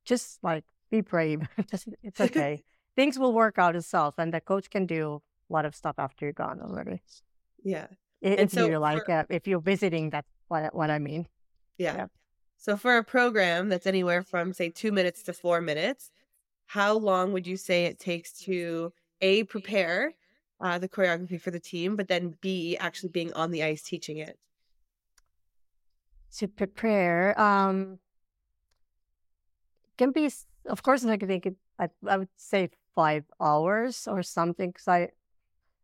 just 0.04 0.42
like 0.42 0.64
be 0.90 1.02
brave. 1.02 1.42
just, 1.70 1.88
it's 2.02 2.20
okay. 2.26 2.64
Things 2.96 3.18
will 3.18 3.32
work 3.32 3.58
out 3.58 3.76
itself 3.76 4.14
and 4.18 4.34
the 4.34 4.40
coach 4.40 4.70
can 4.70 4.86
do 4.86 5.22
a 5.48 5.52
lot 5.52 5.64
of 5.64 5.74
stuff 5.74 5.96
after 5.98 6.26
you're 6.26 6.32
gone 6.32 6.60
already. 6.60 7.00
Yeah. 7.62 7.86
If, 8.20 8.40
and 8.40 8.50
so 8.50 8.66
you're 8.66 8.78
like, 8.78 9.04
for, 9.04 9.12
uh, 9.12 9.24
if 9.28 9.46
you're 9.46 9.60
visiting, 9.60 10.10
that's 10.10 10.30
what, 10.48 10.74
what 10.74 10.90
I 10.90 10.98
mean. 10.98 11.28
Yeah. 11.78 11.96
yeah. 11.96 12.06
So 12.56 12.76
for 12.76 12.96
a 12.96 13.04
program 13.04 13.68
that's 13.68 13.86
anywhere 13.86 14.22
from 14.22 14.52
say 14.52 14.70
two 14.70 14.90
minutes 14.90 15.22
to 15.24 15.32
four 15.32 15.60
minutes, 15.60 16.10
how 16.66 16.94
long 16.94 17.32
would 17.32 17.46
you 17.46 17.56
say 17.56 17.84
it 17.84 18.00
takes 18.00 18.32
to 18.44 18.92
a 19.20 19.44
prepare 19.44 20.14
uh, 20.60 20.78
the 20.78 20.88
choreography 20.88 21.40
for 21.40 21.50
the 21.50 21.60
team, 21.60 21.96
but 21.96 22.08
then 22.08 22.36
B 22.40 22.76
actually 22.78 23.10
being 23.10 23.32
on 23.34 23.50
the 23.50 23.62
ice 23.62 23.82
teaching 23.82 24.18
it. 24.18 24.38
To 26.38 26.48
prepare, 26.48 27.38
um, 27.40 27.98
can 29.96 30.10
be 30.10 30.30
of 30.66 30.82
course 30.82 31.04
I 31.04 31.16
think 31.16 31.46
it, 31.46 31.56
I, 31.78 31.88
I 32.06 32.16
would 32.16 32.28
say 32.36 32.70
five 32.94 33.24
hours 33.40 34.08
or 34.08 34.22
something 34.22 34.70
because 34.70 34.88
I 34.88 35.10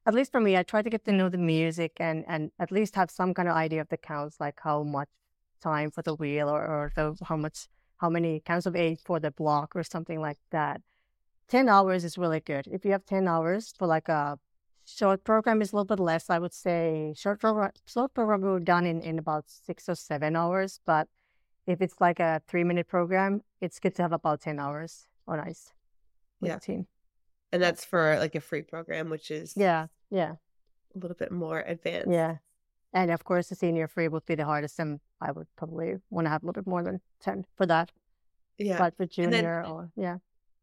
at 0.06 0.14
least 0.14 0.32
for 0.32 0.40
me 0.40 0.56
I 0.56 0.62
try 0.62 0.82
to 0.82 0.90
get 0.90 1.04
to 1.04 1.12
know 1.12 1.28
the 1.28 1.38
music 1.38 1.92
and 2.00 2.24
and 2.26 2.50
at 2.58 2.72
least 2.72 2.94
have 2.96 3.10
some 3.10 3.34
kind 3.34 3.48
of 3.48 3.54
idea 3.54 3.80
of 3.80 3.88
the 3.88 3.96
counts 3.96 4.40
like 4.40 4.58
how 4.62 4.82
much 4.82 5.08
time 5.60 5.90
for 5.90 6.02
the 6.02 6.14
wheel 6.14 6.48
or, 6.48 6.62
or 6.64 6.92
the 6.96 7.16
how 7.24 7.36
much 7.36 7.68
how 7.98 8.08
many 8.08 8.40
counts 8.40 8.66
of 8.66 8.74
eight 8.74 9.00
for 9.04 9.20
the 9.20 9.30
block 9.30 9.76
or 9.76 9.82
something 9.82 10.20
like 10.20 10.38
that 10.50 10.80
10 11.50 11.68
hours 11.68 12.04
is 12.04 12.16
really 12.16 12.40
good. 12.40 12.66
If 12.70 12.84
you 12.84 12.92
have 12.92 13.04
10 13.04 13.28
hours 13.28 13.74
for 13.76 13.86
like 13.86 14.08
a 14.08 14.38
short 14.86 15.24
program 15.24 15.60
is 15.62 15.72
a 15.72 15.76
little 15.76 15.96
bit 15.96 16.00
less. 16.00 16.30
I 16.30 16.38
would 16.38 16.52
say 16.52 17.14
short 17.16 17.40
program, 17.40 17.72
short 17.86 18.14
program 18.14 18.40
will 18.40 18.58
be 18.58 18.64
done 18.64 18.86
in, 18.86 19.00
in 19.00 19.18
about 19.18 19.44
six 19.48 19.88
or 19.88 19.94
seven 19.94 20.36
hours. 20.36 20.80
But 20.86 21.08
if 21.66 21.80
it's 21.80 22.00
like 22.00 22.20
a 22.20 22.40
three 22.46 22.64
minute 22.64 22.88
program, 22.88 23.42
it's 23.60 23.78
good 23.78 23.94
to 23.96 24.02
have 24.02 24.12
about 24.12 24.40
10 24.40 24.58
hours 24.58 25.06
on 25.26 25.40
ice 25.40 25.72
with 26.40 26.50
yeah. 26.50 26.58
team. 26.58 26.86
And 27.52 27.62
that's 27.62 27.84
for 27.84 28.16
like 28.18 28.34
a 28.34 28.40
free 28.40 28.62
program, 28.62 29.10
which 29.10 29.30
is 29.30 29.54
yeah, 29.56 29.88
yeah, 30.08 30.34
a 30.94 30.98
little 30.98 31.16
bit 31.16 31.32
more 31.32 31.60
advanced. 31.66 32.10
Yeah. 32.10 32.36
And 32.92 33.10
of 33.10 33.24
course, 33.24 33.48
the 33.48 33.54
senior 33.54 33.88
free 33.88 34.08
would 34.08 34.26
be 34.26 34.34
the 34.34 34.44
hardest, 34.44 34.78
and 34.78 35.00
I 35.20 35.32
would 35.32 35.46
probably 35.56 35.96
want 36.10 36.26
to 36.26 36.30
have 36.30 36.42
a 36.42 36.46
little 36.46 36.62
bit 36.62 36.68
more 36.68 36.82
than 36.82 37.00
10 37.22 37.44
for 37.56 37.66
that. 37.66 37.90
Yeah. 38.58 38.78
But 38.78 38.96
for 38.96 39.06
junior, 39.06 39.30
then, 39.30 39.44
or 39.46 39.90
yeah. 39.96 40.18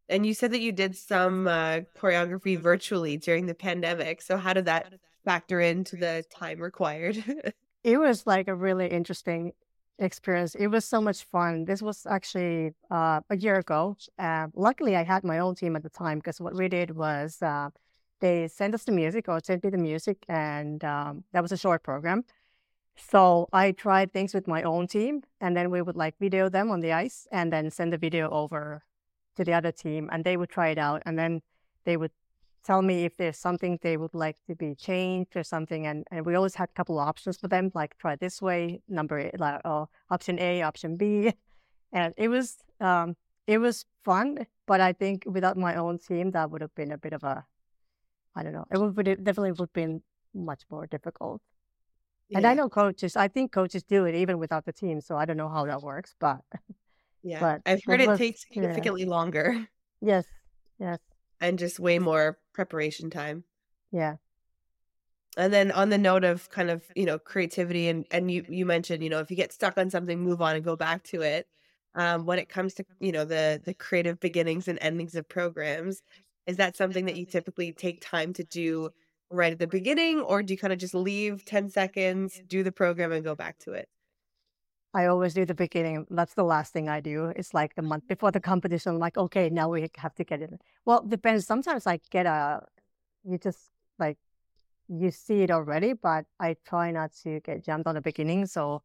And 0.09 0.25
you 0.25 0.33
said 0.33 0.51
that 0.51 0.61
you 0.61 0.71
did 0.71 0.95
some 0.95 1.47
uh, 1.47 1.81
choreography 1.97 2.57
virtually 2.57 3.17
during 3.17 3.45
the 3.45 3.53
pandemic. 3.53 4.21
So 4.21 4.37
how 4.37 4.53
did 4.53 4.65
that 4.65 4.93
factor 5.25 5.59
into 5.59 5.97
the 5.97 6.23
time 6.29 6.59
required? 6.59 7.23
it 7.83 7.97
was 7.97 8.25
like 8.25 8.47
a 8.47 8.55
really 8.55 8.87
interesting 8.87 9.51
experience. 9.99 10.55
It 10.55 10.67
was 10.67 10.85
so 10.85 11.01
much 11.01 11.23
fun. 11.23 11.65
This 11.65 11.81
was 11.81 12.05
actually 12.05 12.73
uh, 12.89 13.21
a 13.29 13.37
year 13.37 13.59
ago. 13.59 13.97
Uh, 14.17 14.47
luckily, 14.53 14.95
I 14.95 15.03
had 15.03 15.23
my 15.23 15.39
own 15.39 15.55
team 15.55 15.75
at 15.75 15.83
the 15.83 15.89
time 15.89 16.19
because 16.19 16.39
what 16.39 16.55
we 16.55 16.69
did 16.69 16.91
was 16.91 17.41
uh, 17.41 17.69
they 18.19 18.47
sent 18.47 18.73
us 18.75 18.83
the 18.83 18.91
music 18.91 19.27
or 19.27 19.39
sent 19.43 19.63
me 19.63 19.69
the 19.69 19.77
music, 19.77 20.23
and 20.29 20.83
um, 20.83 21.23
that 21.33 21.41
was 21.41 21.51
a 21.51 21.57
short 21.57 21.83
program. 21.83 22.23
So 22.95 23.47
I 23.53 23.73
tried 23.73 24.11
things 24.11 24.33
with 24.33 24.47
my 24.47 24.63
own 24.63 24.87
team, 24.87 25.23
and 25.41 25.55
then 25.55 25.69
we 25.69 25.81
would 25.81 25.95
like 25.95 26.15
video 26.19 26.49
them 26.49 26.71
on 26.71 26.79
the 26.79 26.93
ice 26.93 27.27
and 27.31 27.51
then 27.53 27.69
send 27.69 27.93
the 27.93 27.97
video 27.97 28.29
over 28.29 28.83
to 29.37 29.43
the 29.43 29.53
other 29.53 29.71
team 29.71 30.09
and 30.11 30.23
they 30.23 30.37
would 30.37 30.49
try 30.49 30.69
it 30.69 30.77
out 30.77 31.01
and 31.05 31.17
then 31.17 31.41
they 31.85 31.97
would 31.97 32.11
tell 32.63 32.81
me 32.81 33.05
if 33.05 33.15
there's 33.17 33.37
something 33.37 33.79
they 33.81 33.95
would 33.95 34.13
like 34.13 34.35
to 34.47 34.55
be 34.55 34.75
changed 34.75 35.37
or 35.37 35.43
something 35.43 35.87
and, 35.87 36.05
and 36.11 36.25
we 36.25 36.35
always 36.35 36.55
had 36.55 36.69
a 36.69 36.73
couple 36.73 36.99
of 36.99 37.07
options 37.07 37.37
for 37.37 37.47
them 37.47 37.71
like 37.73 37.97
try 37.97 38.15
this 38.15 38.41
way 38.41 38.81
number 38.89 39.31
like 39.37 39.61
uh, 39.63 39.85
option 40.09 40.37
a 40.39 40.61
option 40.61 40.97
b 40.97 41.33
and 41.93 42.13
it 42.17 42.27
was 42.27 42.57
um, 42.81 43.15
it 43.47 43.59
was 43.59 43.85
fun 44.03 44.45
but 44.65 44.81
i 44.81 44.91
think 44.91 45.23
without 45.25 45.57
my 45.57 45.75
own 45.75 45.97
team 45.97 46.31
that 46.31 46.51
would 46.51 46.61
have 46.61 46.75
been 46.75 46.91
a 46.91 46.97
bit 46.97 47.13
of 47.13 47.23
a 47.23 47.45
i 48.35 48.43
don't 48.43 48.53
know 48.53 48.65
it 48.71 48.77
would 48.79 49.07
it 49.07 49.23
definitely 49.23 49.51
would 49.51 49.69
have 49.69 49.73
been 49.73 50.01
much 50.33 50.63
more 50.69 50.85
difficult 50.87 51.41
And 52.35 52.45
I 52.47 52.53
know 52.53 52.69
coaches, 52.69 53.15
I 53.15 53.27
think 53.29 53.51
coaches 53.51 53.83
do 53.83 54.05
it 54.05 54.15
even 54.15 54.37
without 54.39 54.65
the 54.65 54.73
team. 54.73 55.01
So 55.01 55.15
I 55.17 55.25
don't 55.25 55.37
know 55.37 55.49
how 55.49 55.65
that 55.65 55.81
works, 55.81 56.15
but 56.19 56.41
yeah, 57.27 57.39
but 57.39 57.61
I've 57.65 57.83
heard 57.85 58.01
it 58.01 58.07
was, 58.07 58.17
takes 58.17 58.45
yeah. 58.49 58.61
significantly 58.61 59.05
longer 59.05 59.67
Yes. 60.01 60.25
Yes. 60.79 60.99
and 61.41 61.59
just 61.59 61.79
way 61.79 61.99
more 61.99 62.37
preparation 62.53 63.09
time. 63.09 63.43
Yeah. 63.91 64.15
And 65.35 65.53
then 65.53 65.71
on 65.71 65.89
the 65.89 65.97
note 65.97 66.23
of 66.23 66.49
kind 66.49 66.69
of, 66.69 66.83
you 66.95 67.05
know, 67.05 67.19
creativity 67.19 67.89
and 67.89 68.05
and 68.11 68.31
you 68.31 68.45
you 68.47 68.65
mentioned, 68.65 69.03
you 69.03 69.09
know, 69.09 69.19
if 69.19 69.29
you 69.29 69.37
get 69.37 69.53
stuck 69.53 69.77
on 69.77 69.89
something, 69.89 70.19
move 70.19 70.41
on 70.41 70.55
and 70.55 70.63
go 70.63 70.75
back 70.75 71.03
to 71.05 71.21
it. 71.21 71.47
Um, 71.95 72.25
when 72.25 72.39
it 72.39 72.47
comes 72.49 72.75
to, 72.75 72.85
you 72.99 73.11
know, 73.11 73.25
the 73.25 73.61
the 73.63 73.73
creative 73.73 74.19
beginnings 74.19 74.67
and 74.67 74.79
endings 74.81 75.15
of 75.15 75.27
programs, 75.27 76.01
is 76.47 76.57
that 76.57 76.77
something 76.77 77.05
that 77.05 77.17
you 77.17 77.25
typically 77.25 77.71
take 77.73 78.01
time 78.01 78.33
to 78.33 78.43
do 78.45 78.89
right 79.29 79.51
at 79.51 79.59
the 79.59 79.67
beginning 79.67 80.21
or 80.21 80.41
do 80.41 80.53
you 80.53 80.57
kind 80.57 80.73
of 80.73 80.79
just 80.79 80.93
leave 80.95 81.43
10 81.45 81.69
seconds, 81.69 82.41
do 82.47 82.63
the 82.63 82.71
program 82.71 83.11
and 83.11 83.23
go 83.23 83.35
back 83.35 83.57
to 83.59 83.73
it? 83.73 83.89
I 84.93 85.05
always 85.05 85.33
do 85.33 85.45
the 85.45 85.53
beginning. 85.53 86.05
That's 86.09 86.33
the 86.33 86.43
last 86.43 86.73
thing 86.73 86.89
I 86.89 86.99
do. 87.01 87.31
It's 87.35 87.53
like 87.53 87.75
the 87.75 87.81
month 87.81 88.03
mm-hmm. 88.03 88.13
before 88.13 88.31
the 88.31 88.39
competition. 88.39 88.93
I'm 88.93 88.99
like, 88.99 89.17
okay, 89.17 89.49
now 89.49 89.69
we 89.69 89.89
have 89.97 90.15
to 90.15 90.23
get 90.23 90.41
it. 90.41 90.53
Well, 90.85 91.03
depends. 91.03 91.45
Sometimes 91.45 91.85
I 91.85 91.99
get 92.09 92.25
a, 92.25 92.61
you 93.23 93.37
just 93.37 93.59
like, 93.99 94.17
you 94.87 95.11
see 95.11 95.41
it 95.41 95.51
already, 95.51 95.93
but 95.93 96.25
I 96.39 96.55
try 96.65 96.91
not 96.91 97.11
to 97.23 97.41
get 97.41 97.63
jumped 97.65 97.87
on 97.87 97.95
the 97.95 98.01
beginning. 98.01 98.45
So 98.45 98.81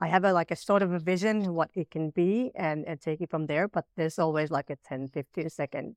I 0.00 0.06
have 0.06 0.24
a 0.24 0.32
like 0.32 0.50
a 0.50 0.56
sort 0.56 0.82
of 0.82 0.92
a 0.92 0.98
vision 0.98 1.54
what 1.54 1.70
it 1.74 1.90
can 1.90 2.10
be 2.10 2.52
and, 2.54 2.84
and 2.86 3.00
take 3.00 3.20
it 3.20 3.30
from 3.30 3.46
there. 3.46 3.68
But 3.68 3.86
there's 3.96 4.18
always 4.18 4.50
like 4.50 4.70
a 4.70 4.76
10, 4.86 5.08
15 5.08 5.50
second, 5.50 5.96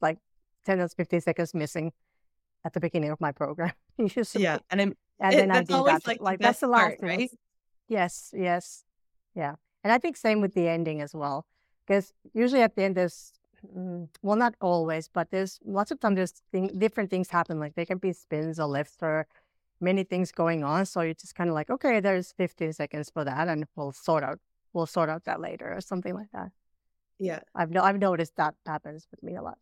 like 0.00 0.18
10 0.64 0.80
or 0.80 0.88
15 0.88 1.20
seconds 1.20 1.54
missing 1.54 1.92
at 2.64 2.72
the 2.72 2.80
beginning 2.80 3.10
of 3.10 3.20
my 3.20 3.32
program. 3.32 3.72
Yeah. 4.34 4.58
And 4.70 4.80
And 5.18 5.34
it- 5.34 5.36
then 5.36 5.50
I 5.50 5.62
do 5.62 5.84
that. 5.84 6.06
like, 6.06 6.20
Like, 6.20 6.38
that's 6.40 6.60
the 6.60 6.68
last 6.68 6.82
part, 6.82 7.00
thing. 7.00 7.08
right? 7.08 7.30
Yes, 7.88 8.32
yes, 8.36 8.84
yeah, 9.34 9.54
and 9.84 9.92
I 9.92 9.98
think 9.98 10.16
same 10.16 10.40
with 10.40 10.54
the 10.54 10.68
ending 10.68 11.00
as 11.00 11.14
well, 11.14 11.46
because 11.86 12.12
usually 12.34 12.62
at 12.62 12.74
the 12.74 12.82
end 12.82 12.96
there's, 12.96 13.32
mm, 13.76 14.08
well, 14.22 14.36
not 14.36 14.54
always, 14.60 15.08
but 15.08 15.30
there's 15.30 15.60
lots 15.64 15.92
of 15.92 16.00
times 16.00 16.16
there's 16.16 16.42
thing, 16.50 16.76
different 16.78 17.10
things 17.10 17.30
happen. 17.30 17.60
Like 17.60 17.74
there 17.76 17.86
can 17.86 17.98
be 17.98 18.12
spins 18.12 18.58
or 18.58 18.66
lifts 18.66 18.96
or 19.02 19.26
many 19.80 20.02
things 20.02 20.32
going 20.32 20.64
on. 20.64 20.86
So 20.86 21.02
you're 21.02 21.14
just 21.14 21.34
kind 21.34 21.48
of 21.48 21.54
like, 21.54 21.70
okay, 21.70 22.00
there's 22.00 22.32
15 22.32 22.72
seconds 22.72 23.10
for 23.10 23.24
that, 23.24 23.46
and 23.46 23.66
we'll 23.76 23.92
sort 23.92 24.24
out, 24.24 24.40
we'll 24.72 24.86
sort 24.86 25.08
out 25.08 25.24
that 25.24 25.40
later 25.40 25.72
or 25.72 25.80
something 25.80 26.14
like 26.14 26.30
that. 26.32 26.50
Yeah. 27.18 27.40
I've 27.54 27.70
no, 27.70 27.82
I've 27.82 27.98
noticed 27.98 28.36
that 28.36 28.54
happens 28.66 29.06
with 29.10 29.22
me 29.22 29.36
a 29.36 29.42
lot. 29.42 29.58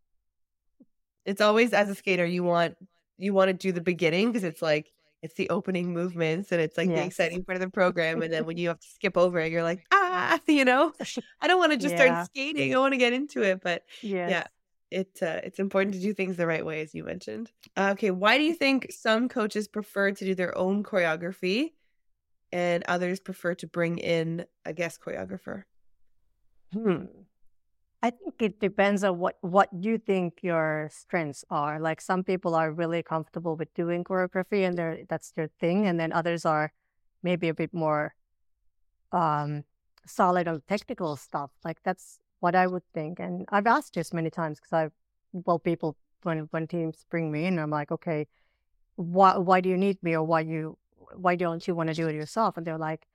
It's 1.25 1.41
always 1.41 1.73
as 1.73 1.89
a 1.89 1.95
skater, 1.95 2.25
you 2.25 2.43
want 2.43 2.77
you 3.19 3.33
want 3.33 3.49
to 3.49 3.53
do 3.55 3.71
the 3.71 3.81
beginning 3.81 4.33
because 4.33 4.45
it's 4.45 4.63
like 4.63 4.93
it's 5.25 5.35
the 5.37 5.49
opening 5.51 5.93
movements 5.93 6.53
and 6.53 6.61
it's 6.61 6.77
like 6.77 6.93
the 6.93 7.03
exciting 7.03 7.45
part 7.45 7.57
of 7.57 7.63
the 7.63 7.71
program. 7.71 8.23
And 8.23 8.33
then 8.33 8.45
when 8.45 8.59
you 8.59 8.69
have 8.69 8.79
to 8.79 8.87
skip 8.87 9.17
over 9.17 9.39
it, 9.41 9.51
you're 9.51 9.63
like, 9.63 9.85
ah, 9.93 10.39
you 10.47 10.65
know, 10.65 10.93
I 11.41 11.49
don't 11.49 11.59
want 11.59 11.73
to 11.73 11.79
just 11.79 11.97
Yeah. 11.97 12.13
start 12.15 12.27
skating. 12.27 12.75
I 12.75 12.79
want 12.79 12.93
to 12.93 12.99
get 12.99 13.15
into 13.15 13.43
it. 13.43 13.63
But 13.63 13.85
Yes. 14.03 14.47
it 14.91 15.19
uh, 15.23 15.41
it's 15.43 15.59
important 15.59 15.95
to 15.95 16.01
do 16.01 16.13
things 16.15 16.37
the 16.37 16.47
right 16.47 16.65
way, 16.65 16.83
as 16.83 16.95
you 16.95 17.05
mentioned. 17.05 17.51
Uh, 17.77 17.91
okay, 17.93 18.11
why 18.11 18.39
do 18.39 18.45
you 18.45 18.55
think 18.55 18.93
some 18.93 19.29
coaches 19.29 19.67
prefer 19.67 20.13
to 20.13 20.25
do 20.25 20.35
their 20.35 20.57
own 20.57 20.85
choreography, 20.85 21.73
and 22.53 22.85
others 22.87 23.19
prefer 23.19 23.55
to 23.57 23.67
bring 23.67 23.99
in 23.99 24.45
a 24.65 24.73
guest 24.75 25.01
choreographer? 25.05 25.65
Hmm. 26.73 27.24
I 28.05 28.11
think 28.11 28.43
it 28.43 28.61
depends 28.61 29.03
on 29.03 29.19
what 29.19 29.39
what 29.41 29.71
you 29.73 29.97
think 29.97 30.41
your 30.43 30.91
strengths 30.93 31.43
are. 31.49 31.81
Like 31.81 32.03
some 32.03 32.23
people 32.23 32.55
are 32.55 32.71
really 32.71 33.03
comfortable 33.03 33.57
with 33.57 33.73
doing 33.73 34.05
choreography 34.05 34.61
and 34.67 34.77
they're 34.77 34.99
that's 35.09 35.33
their 35.33 35.49
thing, 35.59 35.87
and 35.87 35.99
then 35.99 36.13
others 36.13 36.45
are 36.45 36.75
maybe 37.23 37.49
a 37.49 37.55
bit 37.55 37.73
more 37.73 38.15
um 39.13 39.65
solid 40.07 40.47
on 40.49 40.61
technical 40.69 41.17
stuff. 41.17 41.51
Like 41.65 41.79
that's 41.83 42.21
what 42.41 42.55
I 42.55 42.67
would 42.67 42.85
think. 42.93 43.21
And 43.21 43.47
I've 43.49 43.67
asked 43.67 43.95
this 43.95 44.13
many 44.13 44.29
times 44.29 44.61
because 44.61 44.75
I 44.75 44.91
well 45.33 45.59
people 45.59 45.97
when 46.25 46.41
when 46.53 46.67
teams 46.67 47.07
bring 47.09 47.33
me 47.33 47.47
in, 47.47 47.59
I'm 47.59 47.71
like, 47.71 47.91
okay, 47.91 48.27
why 48.97 49.39
why 49.39 49.63
do 49.63 49.71
you 49.71 49.79
need 49.79 50.03
me 50.03 50.15
or 50.15 50.25
why 50.25 50.41
you 50.41 50.77
why 51.17 51.37
don't 51.37 51.67
you 51.67 51.75
want 51.75 51.89
to 51.89 51.95
do 51.95 52.09
it 52.09 52.15
yourself? 52.15 52.59
And 52.59 52.67
they're 52.67 52.85
like, 52.91 53.07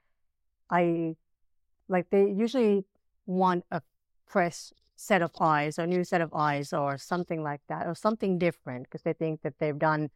I 0.71 1.15
like 1.87 2.09
they 2.09 2.25
usually 2.31 2.85
want 3.27 3.65
a 3.71 3.83
fresh 4.25 4.71
set 4.99 5.21
of 5.21 5.31
eyes 5.39 5.79
or 5.79 5.87
new 5.87 6.03
set 6.03 6.19
of 6.19 6.33
eyes 6.33 6.73
or 6.73 6.97
something 6.97 7.41
like 7.41 7.61
that 7.69 7.87
or 7.87 7.95
something 7.95 8.37
different 8.37 8.83
because 8.83 9.01
they 9.03 9.13
think 9.13 9.41
that 9.41 9.53
they've 9.57 9.79
done 9.79 10.09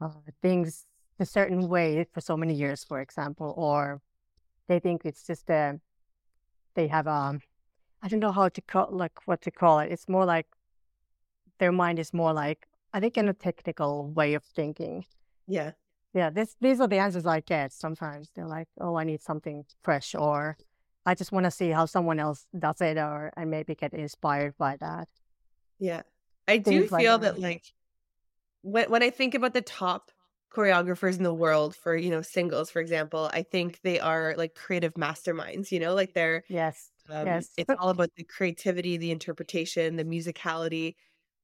uh, 0.00 0.10
things 0.40 0.86
a 1.18 1.26
certain 1.26 1.68
way 1.68 2.06
for 2.12 2.20
so 2.20 2.36
many 2.36 2.54
years 2.54 2.84
for 2.84 3.00
example 3.00 3.52
or 3.56 4.00
they 4.68 4.78
think 4.78 5.04
it's 5.04 5.26
just 5.26 5.50
a 5.50 5.80
they 6.76 6.86
have 6.86 7.08
um 7.08 7.40
i 8.00 8.06
don't 8.06 8.20
know 8.20 8.30
how 8.30 8.48
to 8.48 8.60
call 8.62 8.88
like 8.92 9.26
what 9.26 9.42
to 9.42 9.50
call 9.50 9.80
it. 9.80 9.90
It's 9.90 10.08
more 10.08 10.24
like 10.24 10.46
their 11.58 11.72
mind 11.72 11.98
is 11.98 12.14
more 12.14 12.32
like 12.32 12.68
i 12.92 13.00
think 13.00 13.16
in 13.16 13.28
a 13.28 13.34
technical 13.34 14.08
way 14.08 14.34
of 14.34 14.44
thinking. 14.44 15.04
Yeah, 15.48 15.72
yeah, 16.14 16.30
this 16.30 16.54
these 16.60 16.80
are 16.80 16.86
the 16.86 16.98
answers 16.98 17.26
I 17.26 17.40
get 17.40 17.72
sometimes. 17.72 18.30
They're 18.34 18.46
like, 18.46 18.68
"Oh, 18.80 18.94
I 18.94 19.04
need 19.04 19.20
something 19.20 19.64
fresh," 19.82 20.14
or 20.14 20.56
"I 21.06 21.14
just 21.14 21.32
want 21.32 21.44
to 21.44 21.50
see 21.50 21.70
how 21.70 21.86
someone 21.86 22.20
else 22.20 22.46
does 22.58 22.80
it," 22.80 22.98
or 22.98 23.32
and 23.36 23.50
maybe 23.50 23.74
get 23.74 23.94
inspired 23.94 24.56
by 24.58 24.76
that. 24.78 25.08
yeah. 25.78 26.02
I 26.46 26.58
do 26.58 26.84
Things 26.84 26.90
like 26.90 27.06
feel 27.06 27.18
that. 27.18 27.38
that 27.38 27.40
like 27.40 27.64
when 28.62 28.90
when 28.90 29.02
I 29.02 29.10
think 29.10 29.34
about 29.34 29.54
the 29.54 29.62
top 29.62 30.12
choreographers 30.52 31.16
in 31.18 31.24
the 31.24 31.34
world 31.34 31.76
for 31.76 31.96
you 31.96 32.10
know 32.10 32.22
singles, 32.22 32.70
for 32.70 32.80
example, 32.80 33.30
I 33.32 33.42
think 33.44 33.80
they 33.82 34.00
are 34.00 34.34
like 34.38 34.54
creative 34.54 34.94
masterminds. 34.94 35.72
You 35.72 35.80
know, 35.80 35.94
like 35.94 36.14
they're 36.14 36.44
Yes, 36.48 36.90
Um, 37.10 37.48
yes, 37.48 37.50
it's 37.58 37.74
all 37.78 37.90
about 37.90 38.10
the 38.16 38.24
creativity, 38.24 38.96
the 38.98 39.12
interpretation, 39.12 39.96
the 39.96 40.04
musicality. 40.06 40.96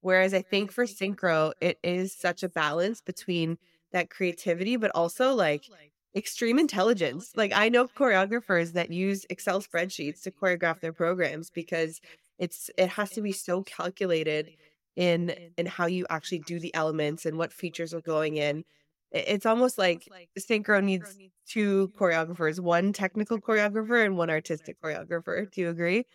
Whereas 0.02 0.34
I 0.34 0.42
think 0.42 0.72
for 0.72 0.86
synchro, 0.86 1.52
it 1.62 1.78
is 1.84 2.16
such 2.16 2.42
a 2.44 2.48
balance 2.50 3.00
between 3.02 3.58
that 3.92 4.10
creativity, 4.10 4.76
but 4.78 4.92
also 4.96 5.34
like 5.34 5.72
extreme 6.14 6.58
intelligence. 6.58 7.32
Like 7.36 7.52
I 7.54 7.68
know 7.68 7.86
choreographers 7.86 8.72
that 8.72 8.90
use 8.90 9.24
Excel 9.30 9.60
spreadsheets 9.60 10.22
to 10.22 10.30
choreograph 10.30 10.80
their 10.80 10.92
programs 10.92 11.50
because 11.50 12.00
it's 12.38 12.70
it 12.76 12.88
has 12.90 13.10
to 13.10 13.22
be 13.22 13.32
so 13.32 13.62
calculated 13.62 14.50
in 14.96 15.34
in 15.56 15.66
how 15.66 15.86
you 15.86 16.06
actually 16.10 16.40
do 16.40 16.58
the 16.58 16.74
elements 16.74 17.26
and 17.26 17.38
what 17.38 17.52
features 17.52 17.94
are 17.94 18.00
going 18.00 18.36
in. 18.36 18.64
It's 19.12 19.46
almost 19.46 19.76
like 19.76 20.06
synchro 20.38 20.82
needs 20.82 21.18
two 21.48 21.90
choreographers, 21.98 22.60
one 22.60 22.92
technical 22.92 23.38
choreographer 23.40 24.04
and 24.04 24.16
one 24.16 24.30
artistic 24.30 24.80
choreographer. 24.80 25.50
Do 25.50 25.60
you 25.60 25.68
agree? 25.68 26.06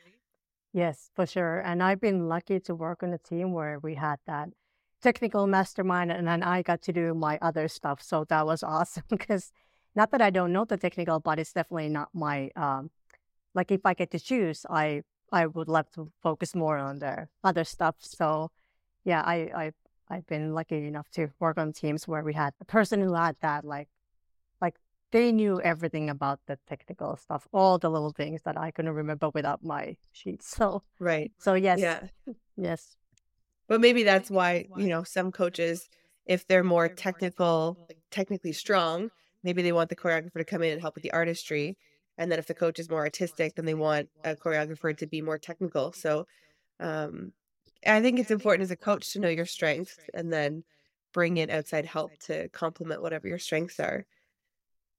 yes, 0.74 1.10
for 1.16 1.26
sure. 1.26 1.60
And 1.60 1.82
I've 1.82 2.02
been 2.02 2.28
lucky 2.28 2.60
to 2.62 2.76
work 2.76 3.04
on 3.04 3.14
a 3.14 3.18
team 3.18 3.54
where 3.54 3.80
we 3.80 3.96
had 3.96 4.18
that 4.28 4.50
technical 5.02 5.48
mastermind, 5.48 6.12
and 6.12 6.28
then 6.28 6.44
I 6.44 6.62
got 6.62 6.82
to 6.84 6.94
do 6.94 7.14
my 7.14 7.38
other 7.42 7.68
stuff. 7.68 8.02
So 8.02 8.26
that 8.30 8.46
was 8.46 8.64
awesome 8.64 9.04
because 9.10 9.52
not 9.96 10.12
that 10.12 10.22
I 10.22 10.30
don't 10.30 10.54
know 10.54 10.66
the 10.66 10.78
technical, 10.78 11.20
but 11.20 11.40
it's 11.40 11.54
definitely 11.54 11.90
not 11.90 12.10
my 12.14 12.50
um 12.56 12.92
like 13.54 13.72
if 13.72 13.82
I 13.86 13.94
get 13.94 14.12
to 14.12 14.20
choose, 14.20 14.66
I 14.70 15.04
I 15.32 15.48
would 15.48 15.68
love 15.70 15.90
to 15.92 16.12
focus 16.22 16.56
more 16.56 16.78
on 16.78 17.00
the 17.00 17.28
other 17.44 17.64
stuff. 17.64 17.96
So 18.00 18.52
yeah, 19.06 19.22
I 19.26 19.36
I 19.64 19.72
I've 20.10 20.28
been 20.28 20.54
lucky 20.54 20.88
enough 20.88 21.10
to 21.12 21.30
work 21.40 21.58
on 21.58 21.74
teams 21.74 22.08
where 22.08 22.24
we 22.24 22.34
had 22.34 22.54
a 22.62 22.66
person 22.66 23.02
who 23.02 23.14
had 23.14 23.36
that 23.42 23.66
like 23.66 23.88
like 24.62 24.76
they 25.12 25.32
knew 25.32 25.62
everything 25.62 26.10
about 26.10 26.40
the 26.48 26.58
technical 26.68 27.16
stuff, 27.18 27.48
all 27.54 27.78
the 27.78 27.90
little 27.90 28.12
things 28.12 28.42
that 28.44 28.58
I 28.58 28.72
couldn't 28.72 28.94
remember 28.94 29.30
without 29.34 29.64
my 29.64 29.98
sheets. 30.12 30.56
So 30.58 30.84
Right. 31.00 31.32
so 31.40 31.54
yes, 31.54 31.80
Yeah. 31.80 32.08
yes, 32.58 32.96
But 33.68 33.82
maybe 33.82 34.04
that's 34.04 34.30
why, 34.30 34.68
you 34.76 34.88
know, 34.88 35.04
some 35.04 35.32
coaches, 35.32 35.90
if 36.26 36.48
they're 36.48 36.64
more 36.64 36.88
technical, 36.88 37.78
like 37.90 37.98
technically 38.12 38.54
strong, 38.54 39.10
maybe 39.46 39.62
they 39.62 39.72
want 39.72 39.90
the 39.90 39.96
choreographer 39.96 40.40
to 40.40 40.46
come 40.46 40.64
in 40.64 40.74
and 40.74 40.82
help 40.82 40.96
with 40.96 41.04
the 41.04 41.14
artistry. 41.14 41.78
And 42.18 42.32
then 42.32 42.40
if 42.40 42.48
the 42.48 42.54
coach 42.54 42.80
is 42.80 42.90
more 42.90 43.02
artistic, 43.02 43.56
then 43.56 43.66
they 43.66 43.74
want 43.74 44.10
a 44.24 44.36
choreographer 44.36 44.98
to 44.98 45.08
be 45.08 45.22
more 45.22 45.38
technical. 45.38 45.94
So 45.94 46.26
um, 46.80 47.32
I 47.86 48.02
think 48.02 48.20
it's 48.20 48.32
important 48.32 48.64
as 48.64 48.72
a 48.72 48.78
coach 48.78 49.14
to 49.14 49.20
know 49.20 49.30
your 49.30 49.46
strengths 49.46 49.98
and 50.14 50.34
then 50.34 50.64
bring 51.14 51.38
in 51.38 51.50
outside 51.50 51.86
help 51.86 52.18
to 52.28 52.50
complement 52.50 53.02
whatever 53.02 53.28
your 53.28 53.40
strengths 53.40 53.80
are. 53.80 54.06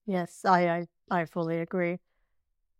yes, 0.06 0.44
I 0.44 0.86
I, 1.10 1.20
I 1.22 1.24
fully 1.26 1.60
agree. 1.60 1.98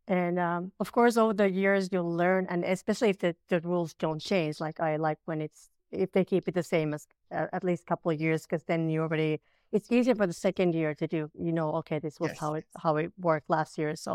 And 0.09 0.39
um, 0.39 0.73
of 0.81 0.93
course, 0.93 1.17
over 1.17 1.35
the 1.35 1.51
years, 1.51 1.89
you'll 1.93 2.15
learn, 2.15 2.47
and 2.49 2.65
especially 2.65 3.11
if 3.11 3.19
the, 3.19 3.37
the 3.49 3.61
rules 3.61 3.95
don't 3.95 4.21
change. 4.21 4.61
Like 4.61 4.81
I 4.81 4.97
like 4.97 5.19
when 5.27 5.41
it's 5.41 5.71
if 5.91 6.13
they 6.13 6.25
keep 6.25 6.49
it 6.49 6.55
the 6.55 6.63
same 6.63 6.95
as 6.95 7.07
uh, 7.33 7.47
at 7.53 7.65
least 7.65 7.83
a 7.85 7.87
couple 7.87 8.11
of 8.11 8.21
years, 8.21 8.43
because 8.43 8.65
then 8.65 8.89
you 8.91 9.03
already 9.03 9.41
it's 9.77 9.91
easier 9.97 10.15
for 10.21 10.27
the 10.27 10.33
second 10.47 10.75
year 10.81 10.93
to 11.01 11.07
do. 11.17 11.21
You 11.47 11.53
know, 11.59 11.69
okay, 11.81 11.99
this 12.07 12.17
was 12.21 12.31
Yes. 12.33 12.41
how 12.43 12.51
it 12.59 12.67
how 12.85 12.93
it 13.03 13.11
worked 13.29 13.49
last 13.57 13.73
year, 13.81 13.93
so 13.97 14.13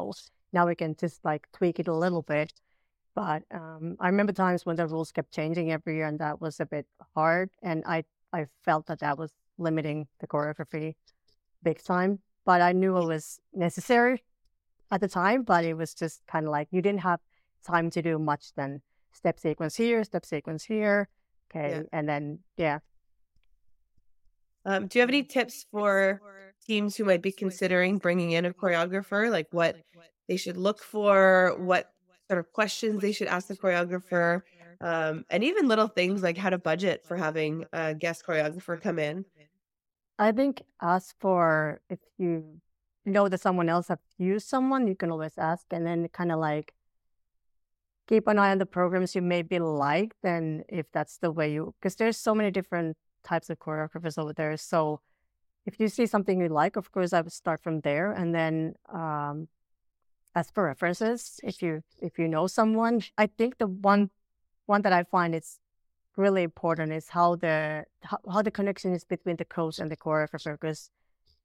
now 0.54 0.64
we 0.70 0.76
can 0.82 0.92
just 1.04 1.18
like 1.30 1.44
tweak 1.58 1.80
it 1.80 1.88
a 1.88 1.94
little 2.04 2.24
bit. 2.36 2.50
But 3.22 3.42
um, 3.52 3.96
I 4.00 4.08
remember 4.14 4.34
times 4.34 4.66
when 4.66 4.78
the 4.78 4.88
rules 4.88 5.12
kept 5.12 5.32
changing 5.40 5.72
every 5.72 5.94
year, 5.98 6.08
and 6.08 6.20
that 6.20 6.36
was 6.42 6.60
a 6.60 6.66
bit 6.66 6.88
hard. 7.16 7.48
And 7.62 7.84
I 7.86 7.98
I 8.40 8.42
felt 8.66 8.84
that 8.88 9.00
that 9.00 9.18
was 9.18 9.32
limiting 9.58 10.08
the 10.20 10.28
choreography 10.28 10.96
big 11.64 11.80
time. 11.84 12.20
but 12.46 12.60
I 12.62 12.72
knew 12.74 12.98
it 12.98 13.06
was 13.16 13.40
necessary 13.54 14.24
at 14.90 15.00
the 15.02 15.08
time. 15.08 15.44
But 15.44 15.62
it 15.66 15.76
was 15.78 15.94
just 15.94 16.18
kind 16.34 16.46
of 16.48 16.52
like 16.52 16.68
you 16.72 16.82
didn't 16.82 17.02
have 17.12 17.20
time 17.74 17.90
to 17.92 18.02
do 18.02 18.18
much 18.32 18.44
then 18.56 18.82
step 19.14 19.38
sequence 19.40 19.76
here, 19.84 20.04
step 20.04 20.26
sequence 20.26 20.64
here. 20.76 21.08
Okay. 21.52 21.70
Yeah. 21.72 21.84
And 21.98 22.08
then, 22.10 22.40
yeah. 22.58 22.80
Um, 24.66 24.88
do 24.88 25.00
you 25.00 25.02
have 25.02 25.10
any 25.10 25.24
tips 25.24 25.66
for 25.72 26.22
teams 26.66 26.96
who 26.96 27.04
might 27.04 27.22
be 27.22 27.32
considering 27.32 27.98
bringing 27.98 28.32
in 28.32 28.46
a 28.46 28.54
choreographer? 28.54 29.32
Like 29.32 29.48
what 29.52 29.78
they 30.28 30.38
should 30.38 30.58
look 30.58 30.82
for, 30.82 31.56
what 31.58 31.92
sort 32.30 32.40
of 32.40 32.52
questions 32.54 33.02
they 33.02 33.12
should 33.12 33.28
ask 33.28 33.48
the 33.48 33.58
choreographer, 33.58 34.42
um, 34.80 35.26
and 35.30 35.44
even 35.44 35.68
little 35.68 35.88
things 35.88 36.24
like 36.24 36.38
how 36.38 36.50
to 36.50 36.58
budget 36.58 37.06
for 37.06 37.18
having 37.18 37.66
a 37.74 37.94
guest 37.94 38.24
choreographer 38.26 38.80
come 38.82 39.00
in? 39.00 39.26
I 40.18 40.32
think 40.32 40.62
ask 40.82 41.16
for 41.20 41.82
if 41.90 42.00
you 42.18 42.62
know 43.06 43.28
that 43.28 43.42
someone 43.42 43.70
else 43.70 43.88
have 43.88 44.00
used 44.18 44.48
someone, 44.48 44.88
you 44.88 44.96
can 44.96 45.12
always 45.12 45.34
ask, 45.38 45.66
and 45.72 45.86
then 45.86 46.08
kind 46.10 46.32
of 46.32 46.40
like 46.40 46.74
keep 48.08 48.28
an 48.28 48.38
eye 48.38 48.52
on 48.52 48.60
the 48.60 48.66
programs 48.66 49.16
you 49.16 49.22
maybe 49.22 49.60
like. 49.60 50.14
Then 50.22 50.64
if 50.70 50.86
that's 50.92 51.18
the 51.18 51.32
way 51.32 51.52
you, 51.52 51.74
because 51.80 51.96
there's 51.96 52.18
so 52.18 52.36
many 52.36 52.52
different 52.52 52.98
types 53.24 53.50
of 53.50 53.60
choreographers 53.60 54.18
over 54.18 54.34
there. 54.34 54.58
So 54.58 55.02
if 55.66 55.80
you 55.80 55.88
see 55.88 56.06
something 56.06 56.40
you 56.40 56.50
like, 56.50 56.76
of 56.76 56.92
course, 56.92 57.14
I 57.14 57.22
would 57.22 57.32
start 57.32 57.62
from 57.62 57.82
there, 57.82 58.12
and 58.12 58.34
then 58.34 58.76
um, 58.92 59.48
as 60.36 60.50
for 60.52 60.66
references, 60.66 61.40
if 61.44 61.62
you 61.62 61.84
if 62.00 62.18
you 62.18 62.28
know 62.28 62.48
someone, 62.48 63.02
I 63.18 63.28
think 63.28 63.58
the 63.58 63.68
one 63.68 64.10
one 64.66 64.82
that 64.84 64.94
I 64.94 65.04
find 65.04 65.36
is 65.36 65.60
really 66.18 66.44
important 66.44 66.92
is 66.92 67.10
how 67.10 67.36
the 67.36 67.86
how, 68.04 68.18
how 68.32 68.42
the 68.42 68.52
connection 68.52 68.94
is 68.94 69.04
between 69.04 69.36
the 69.38 69.46
coach 69.46 69.80
and 69.80 69.92
the 69.92 69.98
choreographer 69.98 70.54
because 70.60 70.90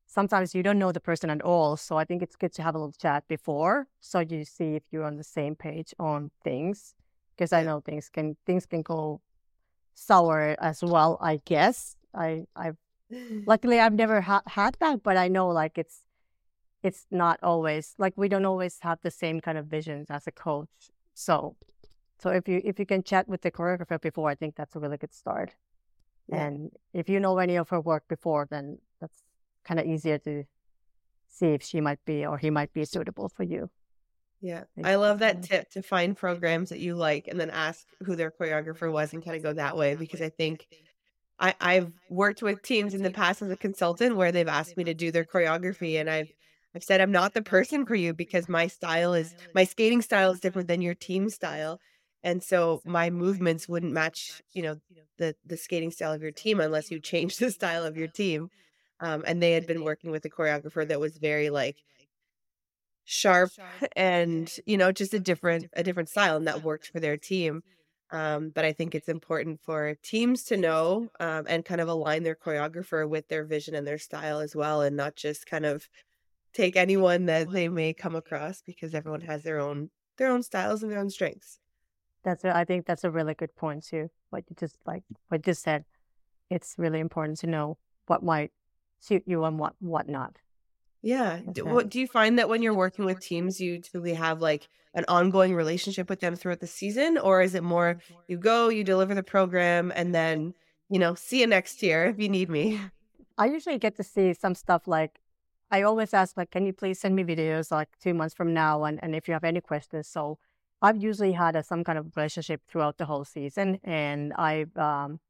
sometimes 0.07 0.55
you 0.55 0.63
don't 0.63 0.79
know 0.79 0.93
the 0.93 1.01
person 1.01 1.31
at 1.31 1.43
all. 1.43 1.77
So 1.77 1.97
I 1.97 2.05
think 2.05 2.23
it's 2.23 2.37
good 2.37 2.53
to 2.55 2.63
have 2.63 2.75
a 2.75 2.79
little 2.79 2.93
chat 2.93 3.27
before 3.29 3.89
so 4.01 4.21
you 4.21 4.45
see 4.45 4.77
if 4.77 4.83
you're 4.91 5.05
on 5.05 5.17
the 5.17 5.25
same 5.25 5.57
page 5.57 5.95
on 5.99 6.31
things. 6.45 6.95
Because 7.37 7.53
I 7.53 7.65
know 7.65 7.81
things 7.81 8.09
can 8.09 8.37
things 8.47 8.65
can 8.65 8.83
go 8.83 9.21
sour 9.97 10.55
as 10.61 10.83
well, 10.83 11.19
I 11.21 11.41
guess. 11.45 11.97
I 12.15 12.47
I've 12.55 12.77
luckily 13.47 13.81
I've 13.81 13.95
never 13.95 14.21
ha- 14.21 14.43
had 14.47 14.77
that, 14.81 15.03
but 15.03 15.17
I 15.17 15.29
know 15.29 15.49
like 15.49 15.79
it's 15.79 16.03
it's 16.83 17.07
not 17.11 17.41
always 17.43 17.95
like 17.99 18.15
we 18.17 18.29
don't 18.29 18.45
always 18.45 18.79
have 18.83 19.01
the 19.03 19.11
same 19.11 19.41
kind 19.41 19.59
of 19.59 19.67
visions 19.67 20.07
as 20.11 20.27
a 20.27 20.33
coach. 20.33 20.93
So 21.15 21.57
so 22.19 22.31
if 22.31 22.49
you 22.49 22.61
if 22.65 22.79
you 22.79 22.87
can 22.87 23.03
chat 23.03 23.29
with 23.29 23.43
the 23.43 23.51
choreographer 23.51 24.01
before, 24.01 24.31
I 24.31 24.35
think 24.35 24.55
that's 24.55 24.77
a 24.77 24.81
really 24.81 24.99
good 24.99 25.15
start. 25.15 25.55
Yeah. 26.29 26.47
And 26.47 26.71
if 26.93 27.09
you 27.09 27.19
know 27.21 27.39
any 27.39 27.57
of 27.57 27.69
her 27.71 27.81
work 27.81 28.05
before, 28.09 28.47
then 28.51 28.79
that's 29.01 29.23
kind 29.65 29.81
of 29.81 29.87
easier 29.87 30.19
to 30.19 30.45
see 31.29 31.49
if 31.49 31.63
she 31.63 31.81
might 31.81 32.05
be 32.05 32.25
or 32.27 32.39
he 32.39 32.51
might 32.51 32.73
be 32.73 32.85
suitable 32.85 33.29
for 33.29 33.45
you. 33.45 33.71
Yeah. 34.47 34.63
I 34.85 34.95
love 34.95 35.19
that 35.19 35.43
tip 35.43 35.71
to 35.71 35.83
find 35.83 36.17
programs 36.17 36.69
that 36.69 36.79
you 36.79 36.95
like 36.95 37.27
and 37.27 37.41
then 37.41 37.51
ask 37.51 37.85
who 38.05 38.15
their 38.15 38.31
choreographer 38.31 38.91
was 38.93 39.13
and 39.13 39.25
kind 39.25 39.37
of 39.37 39.43
go 39.43 39.53
that 39.53 39.77
way 39.77 39.97
because 39.97 40.23
I 40.23 40.29
think 40.29 40.69
I, 41.41 41.55
I've 41.61 41.93
worked 42.09 42.43
with 42.43 42.63
teams 42.63 42.95
in 42.95 43.03
the 43.03 43.11
past 43.11 43.43
as 43.43 43.51
a 43.51 43.57
consultant 43.57 44.15
where 44.15 44.31
they've 44.31 44.47
asked 44.47 44.77
me 44.77 44.85
to 44.85 44.95
do 44.95 45.11
their 45.11 45.25
choreography 45.25 45.99
and 46.01 46.09
I've 46.09 46.31
I've 46.77 46.85
said 46.85 47.01
I'm 47.01 47.11
not 47.11 47.35
the 47.35 47.43
person 47.43 47.87
for 47.87 47.97
you 47.97 48.15
because 48.15 48.49
my 48.49 48.69
style 48.69 49.15
is 49.15 49.35
my 49.53 49.65
skating 49.65 50.01
style 50.01 50.31
is 50.31 50.39
different 50.39 50.69
than 50.69 50.81
your 50.81 50.95
team 50.95 51.29
style. 51.29 51.81
And 52.23 52.41
so 52.41 52.83
my 52.85 53.11
movements 53.11 53.69
wouldn't 53.69 53.93
match, 53.93 54.43
you 54.53 54.63
know, 54.63 54.77
the 55.19 55.35
the 55.45 55.57
skating 55.57 55.91
style 55.91 56.13
of 56.13 56.23
your 56.23 56.31
team 56.31 56.61
unless 56.61 56.93
you 56.93 57.01
change 57.01 57.39
the 57.39 57.51
style 57.51 57.85
of 57.85 57.97
your 57.97 58.09
team. 58.09 58.51
Um, 59.01 59.25
and 59.27 59.43
they 59.43 59.53
had 59.53 59.67
been 59.67 59.83
working 59.83 60.13
with 60.13 60.25
a 60.25 60.31
choreographer 60.31 60.87
that 60.87 61.01
was 61.01 61.19
very 61.19 61.51
like 61.51 61.83
sharp 63.07 63.51
and 63.97 64.57
you 64.67 64.77
know 64.77 64.93
just 64.93 65.15
a 65.15 65.21
different 65.21 65.67
a 65.73 65.83
different 65.83 66.09
style 66.09 66.37
and 66.37 66.47
that 66.47 66.63
worked 66.63 66.89
for 66.89 67.01
their 67.01 67.17
team. 67.17 67.63
um, 68.11 68.51
but 68.51 68.65
i 68.65 68.73
think 68.73 68.95
it's 68.95 69.09
important 69.09 69.61
for 69.63 69.97
teams 70.03 70.45
to 70.45 70.57
know 70.57 71.09
um, 71.21 71.45
and 71.49 71.65
kind 71.65 71.81
of 71.81 71.89
align 71.89 72.23
their 72.23 72.37
choreographer 72.37 73.09
with 73.09 73.27
their 73.29 73.45
vision 73.45 73.75
and 73.75 73.87
their 73.87 73.99
style 73.99 74.41
as 74.41 74.55
well 74.55 74.83
and 74.83 74.97
not 74.97 75.17
just 75.17 75.47
kind 75.47 75.65
of 75.65 75.89
take 76.57 76.77
anyone 76.77 77.27
that 77.27 77.51
they 77.51 77.69
may 77.69 77.93
come 77.93 78.17
across 78.17 78.63
because 78.63 78.95
everyone 78.95 79.21
has 79.21 79.43
their 79.43 79.61
own 79.61 79.91
their 80.17 80.29
own 80.29 80.43
styles 80.43 80.83
and 80.83 80.91
their 80.91 80.99
own 80.99 81.11
strengths. 81.11 81.59
That's 82.25 82.45
a, 82.45 82.57
I 82.57 82.65
think 82.65 82.87
that's 82.87 83.05
a 83.05 83.11
really 83.11 83.35
good 83.35 83.55
point 83.55 83.85
too 83.85 84.11
what 84.31 84.45
you 84.49 84.57
just 84.59 84.77
like 84.87 85.05
what 85.29 85.39
you 85.39 85.53
just 85.53 85.63
said. 85.63 85.85
It's 86.51 86.75
really 86.79 87.01
important 87.01 87.39
to 87.41 87.47
know 87.47 87.77
what 88.07 88.23
might 88.23 88.53
suit 89.01 89.25
you 89.27 89.45
and 89.45 89.59
what 89.59 89.75
what 89.81 90.09
not 90.09 90.39
yeah. 91.07 91.39
Do, 91.53 91.65
what, 91.65 91.89
do 91.89 92.01
you 92.01 92.09
find 92.09 92.37
that 92.41 92.49
when 92.49 92.63
you're 92.63 92.75
working 92.75 93.05
with 93.05 93.21
teams, 93.21 93.61
you 93.61 93.79
typically 93.79 94.15
have 94.15 94.41
like 94.41 94.69
an 94.93 95.05
ongoing 95.07 95.55
relationship 95.55 96.11
with 96.11 96.19
them 96.19 96.35
throughout 96.35 96.59
the 96.59 96.67
season? 96.67 97.17
Or 97.17 97.41
is 97.41 97.55
it 97.55 97.63
more 97.63 97.99
you 98.27 98.37
go, 98.37 98.69
you 98.71 98.83
deliver 98.83 99.15
the 99.15 99.23
program, 99.23 99.93
and 99.95 100.13
then, 100.13 100.53
you 100.91 100.99
know, 100.99 101.15
see 101.15 101.43
you 101.43 101.47
next 101.47 101.81
year 101.81 102.07
if 102.07 102.19
you 102.19 102.29
need 102.29 102.51
me? 102.51 102.81
I 103.39 103.47
usually 103.47 103.79
get 103.79 103.97
to 103.99 104.03
see 104.03 104.35
some 104.35 104.57
stuff 104.57 104.89
like 104.89 105.21
I 105.71 105.83
always 105.83 106.13
ask, 106.13 106.37
like, 106.37 106.51
can 106.51 106.67
you 106.67 106.73
please 106.73 106.99
send 106.99 107.15
me 107.15 107.23
videos 107.23 107.71
like 107.71 107.89
two 108.03 108.13
months 108.13 108.35
from 108.35 108.53
now? 108.53 108.83
And, 108.83 108.99
and 109.01 109.15
if 109.15 109.29
you 109.29 109.35
have 109.35 109.45
any 109.45 109.61
questions. 109.61 110.09
So 110.09 110.39
I've 110.83 111.01
usually 111.01 111.33
had 111.33 111.55
a, 111.55 111.63
some 111.63 111.85
kind 111.85 111.99
of 111.99 112.17
relationship 112.17 112.63
throughout 112.67 112.99
the 112.99 113.05
whole 113.05 113.25
season. 113.25 113.79
And 113.85 114.33
I've, 114.33 114.77
um, 114.77 115.21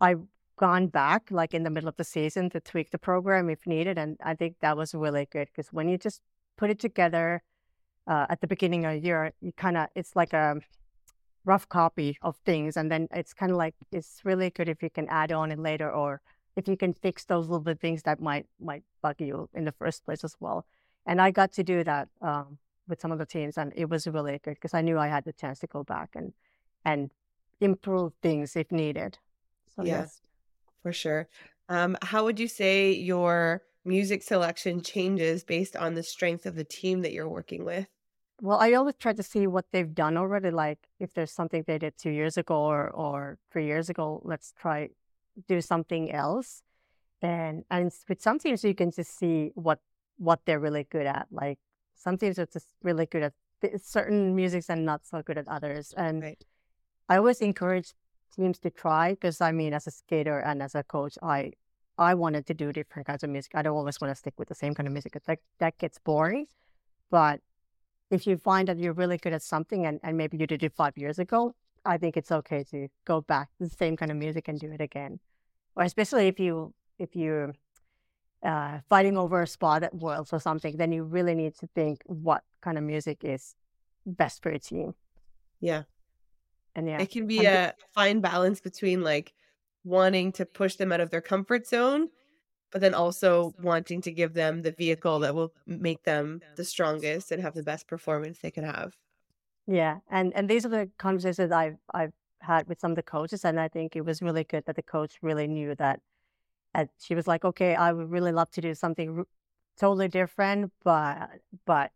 I've 0.00 0.22
gone 0.60 0.88
back 0.88 1.30
like 1.30 1.54
in 1.54 1.62
the 1.62 1.70
middle 1.70 1.88
of 1.88 1.96
the 1.96 2.04
season 2.04 2.50
to 2.50 2.60
tweak 2.60 2.90
the 2.90 2.98
program 2.98 3.48
if 3.48 3.66
needed. 3.66 3.96
And 3.96 4.18
I 4.22 4.34
think 4.34 4.56
that 4.60 4.76
was 4.76 4.94
really 4.94 5.26
good 5.32 5.48
because 5.48 5.72
when 5.72 5.88
you 5.88 5.96
just 5.96 6.20
put 6.58 6.68
it 6.68 6.78
together 6.78 7.42
uh, 8.06 8.26
at 8.28 8.42
the 8.42 8.46
beginning 8.46 8.84
of 8.84 8.92
the 8.92 8.98
year, 8.98 9.32
you 9.40 9.52
kind 9.52 9.78
of, 9.78 9.88
it's 9.94 10.14
like 10.14 10.34
a 10.34 10.60
rough 11.46 11.66
copy 11.70 12.18
of 12.20 12.36
things. 12.44 12.76
And 12.76 12.92
then 12.92 13.08
it's 13.10 13.32
kind 13.32 13.50
of 13.50 13.56
like, 13.56 13.74
it's 13.90 14.20
really 14.22 14.50
good 14.50 14.68
if 14.68 14.82
you 14.82 14.90
can 14.90 15.08
add 15.08 15.32
on 15.32 15.50
it 15.50 15.58
later 15.58 15.90
or 15.90 16.20
if 16.56 16.68
you 16.68 16.76
can 16.76 16.92
fix 16.92 17.24
those 17.24 17.48
little 17.48 17.64
bit 17.64 17.80
things 17.80 18.02
that 18.02 18.20
might, 18.20 18.44
might 18.60 18.82
bug 19.00 19.16
you 19.18 19.48
in 19.54 19.64
the 19.64 19.72
first 19.72 20.04
place 20.04 20.24
as 20.24 20.36
well. 20.40 20.66
And 21.06 21.22
I 21.22 21.30
got 21.30 21.52
to 21.52 21.64
do 21.64 21.82
that 21.84 22.08
um, 22.20 22.58
with 22.86 23.00
some 23.00 23.12
of 23.12 23.18
the 23.18 23.24
teams 23.24 23.56
and 23.56 23.72
it 23.74 23.88
was 23.88 24.06
really 24.06 24.38
good 24.44 24.56
because 24.56 24.74
I 24.74 24.82
knew 24.82 24.98
I 24.98 25.08
had 25.08 25.24
the 25.24 25.32
chance 25.32 25.60
to 25.60 25.66
go 25.66 25.84
back 25.84 26.10
and, 26.14 26.34
and 26.84 27.10
improve 27.62 28.12
things 28.20 28.56
if 28.56 28.70
needed. 28.70 29.16
So 29.74 29.84
yeah. 29.84 30.00
yes 30.00 30.20
for 30.82 30.92
sure. 30.92 31.28
Um, 31.68 31.96
how 32.02 32.24
would 32.24 32.40
you 32.40 32.48
say 32.48 32.92
your 32.92 33.62
music 33.84 34.22
selection 34.22 34.82
changes 34.82 35.44
based 35.44 35.76
on 35.76 35.94
the 35.94 36.02
strength 36.02 36.46
of 36.46 36.54
the 36.54 36.64
team 36.64 37.02
that 37.02 37.12
you're 37.12 37.28
working 37.28 37.64
with? 37.64 37.86
Well, 38.42 38.58
I 38.58 38.72
always 38.72 38.96
try 38.96 39.12
to 39.12 39.22
see 39.22 39.46
what 39.46 39.66
they've 39.70 39.94
done 39.94 40.16
already. 40.16 40.50
Like 40.50 40.78
if 40.98 41.12
there's 41.12 41.32
something 41.32 41.64
they 41.66 41.78
did 41.78 41.98
two 41.98 42.10
years 42.10 42.36
ago 42.36 42.56
or, 42.56 42.90
or 42.90 43.38
three 43.52 43.66
years 43.66 43.90
ago, 43.90 44.20
let's 44.24 44.52
try 44.58 44.88
do 45.46 45.60
something 45.60 46.10
else. 46.10 46.62
And 47.22 47.64
and 47.70 47.92
with 48.08 48.22
some 48.22 48.38
teams, 48.38 48.64
you 48.64 48.74
can 48.74 48.90
just 48.90 49.16
see 49.16 49.50
what 49.54 49.80
what 50.16 50.40
they're 50.46 50.58
really 50.58 50.84
good 50.84 51.06
at. 51.06 51.26
Like 51.30 51.58
some 51.94 52.16
teams 52.16 52.38
are 52.38 52.46
just 52.46 52.66
really 52.82 53.06
good 53.06 53.22
at 53.22 53.82
certain 53.82 54.34
musics 54.34 54.70
and 54.70 54.86
not 54.86 55.06
so 55.06 55.22
good 55.22 55.36
at 55.36 55.46
others. 55.46 55.92
And 55.96 56.22
right. 56.22 56.42
I 57.08 57.16
always 57.16 57.40
encourage 57.40 57.92
teams 58.30 58.58
to 58.60 58.70
try 58.70 59.10
because 59.10 59.40
I 59.40 59.52
mean, 59.52 59.74
as 59.74 59.86
a 59.86 59.90
skater 59.90 60.38
and 60.40 60.62
as 60.62 60.74
a 60.74 60.82
coach, 60.82 61.16
I 61.22 61.52
I 61.98 62.14
wanted 62.14 62.46
to 62.46 62.54
do 62.54 62.72
different 62.72 63.06
kinds 63.06 63.22
of 63.24 63.30
music. 63.30 63.52
I 63.54 63.62
don't 63.62 63.76
always 63.76 64.00
want 64.00 64.10
to 64.10 64.14
stick 64.14 64.34
with 64.38 64.48
the 64.48 64.54
same 64.54 64.74
kind 64.74 64.86
of 64.86 64.92
music. 64.92 65.12
That 65.26 65.38
that 65.58 65.78
gets 65.78 65.98
boring. 65.98 66.46
But 67.10 67.40
if 68.10 68.26
you 68.26 68.36
find 68.36 68.68
that 68.68 68.78
you're 68.78 68.92
really 68.92 69.18
good 69.18 69.32
at 69.32 69.42
something 69.42 69.86
and, 69.86 70.00
and 70.02 70.16
maybe 70.16 70.36
you 70.36 70.46
did 70.46 70.62
it 70.62 70.72
five 70.74 70.96
years 70.96 71.18
ago, 71.18 71.54
I 71.84 71.98
think 71.98 72.16
it's 72.16 72.32
okay 72.32 72.64
to 72.70 72.88
go 73.04 73.20
back 73.20 73.48
to 73.58 73.64
the 73.64 73.70
same 73.70 73.96
kind 73.96 74.10
of 74.10 74.16
music 74.16 74.48
and 74.48 74.58
do 74.58 74.70
it 74.72 74.80
again. 74.80 75.20
Or 75.76 75.84
especially 75.84 76.26
if 76.28 76.40
you 76.40 76.74
if 76.98 77.16
you're 77.16 77.54
uh, 78.42 78.78
fighting 78.88 79.16
over 79.16 79.42
a 79.42 79.46
spot 79.46 79.82
at 79.82 79.94
Worlds 79.94 80.32
or 80.32 80.40
something, 80.40 80.76
then 80.76 80.92
you 80.92 81.04
really 81.04 81.34
need 81.34 81.54
to 81.56 81.66
think 81.74 82.02
what 82.06 82.42
kind 82.60 82.78
of 82.78 82.84
music 82.84 83.18
is 83.22 83.54
best 84.06 84.42
for 84.42 84.50
your 84.50 84.58
team. 84.58 84.94
Yeah, 85.60 85.82
and 86.74 86.88
yeah, 86.88 87.04
it 87.04 87.10
can 87.10 87.26
be 87.26 87.44
a 87.44 87.74
fine 87.94 88.20
balance 88.20 88.60
between 88.60 89.02
like 89.02 89.32
wanting 89.84 90.32
to 90.32 90.46
push 90.46 90.76
them 90.76 90.92
out 90.92 91.00
of 91.00 91.10
their 91.10 91.20
comfort 91.22 91.66
zone, 91.66 92.08
but 92.72 92.80
then 92.80 92.94
also 92.94 93.54
wanting 93.60 94.02
to 94.02 94.12
give 94.12 94.34
them 94.34 94.62
the 94.62 94.72
vehicle 94.72 95.20
that 95.20 95.34
will 95.34 95.52
make 95.66 96.04
them 96.04 96.42
the 96.56 96.64
strongest 96.64 97.32
and 97.32 97.42
have 97.42 97.54
the 97.54 97.62
best 97.62 97.88
performance 97.88 98.40
they 98.40 98.50
can 98.50 98.64
have. 98.64 98.94
Yeah, 99.66 100.00
and 100.10 100.32
and 100.34 100.48
these 100.48 100.66
are 100.66 100.68
the 100.68 100.90
conversations 100.98 101.52
I've 101.52 101.76
I've 101.94 102.12
had 102.40 102.66
with 102.68 102.80
some 102.80 102.92
of 102.92 102.96
the 102.96 103.02
coaches, 103.02 103.44
and 103.44 103.60
I 103.60 103.68
think 103.68 103.94
it 103.96 104.02
was 104.04 104.22
really 104.22 104.44
good 104.44 104.64
that 104.66 104.76
the 104.76 104.82
coach 104.82 105.18
really 105.22 105.46
knew 105.46 105.74
that. 105.76 106.00
And 106.74 106.88
she 106.98 107.14
was 107.14 107.26
like, 107.28 107.44
"Okay, 107.44 107.74
I 107.76 107.92
would 107.92 108.10
really 108.10 108.32
love 108.32 108.50
to 108.52 108.60
do 108.60 108.74
something 108.74 109.24
totally 109.78 110.08
different, 110.08 110.72
but 110.84 111.30
but 111.66 111.92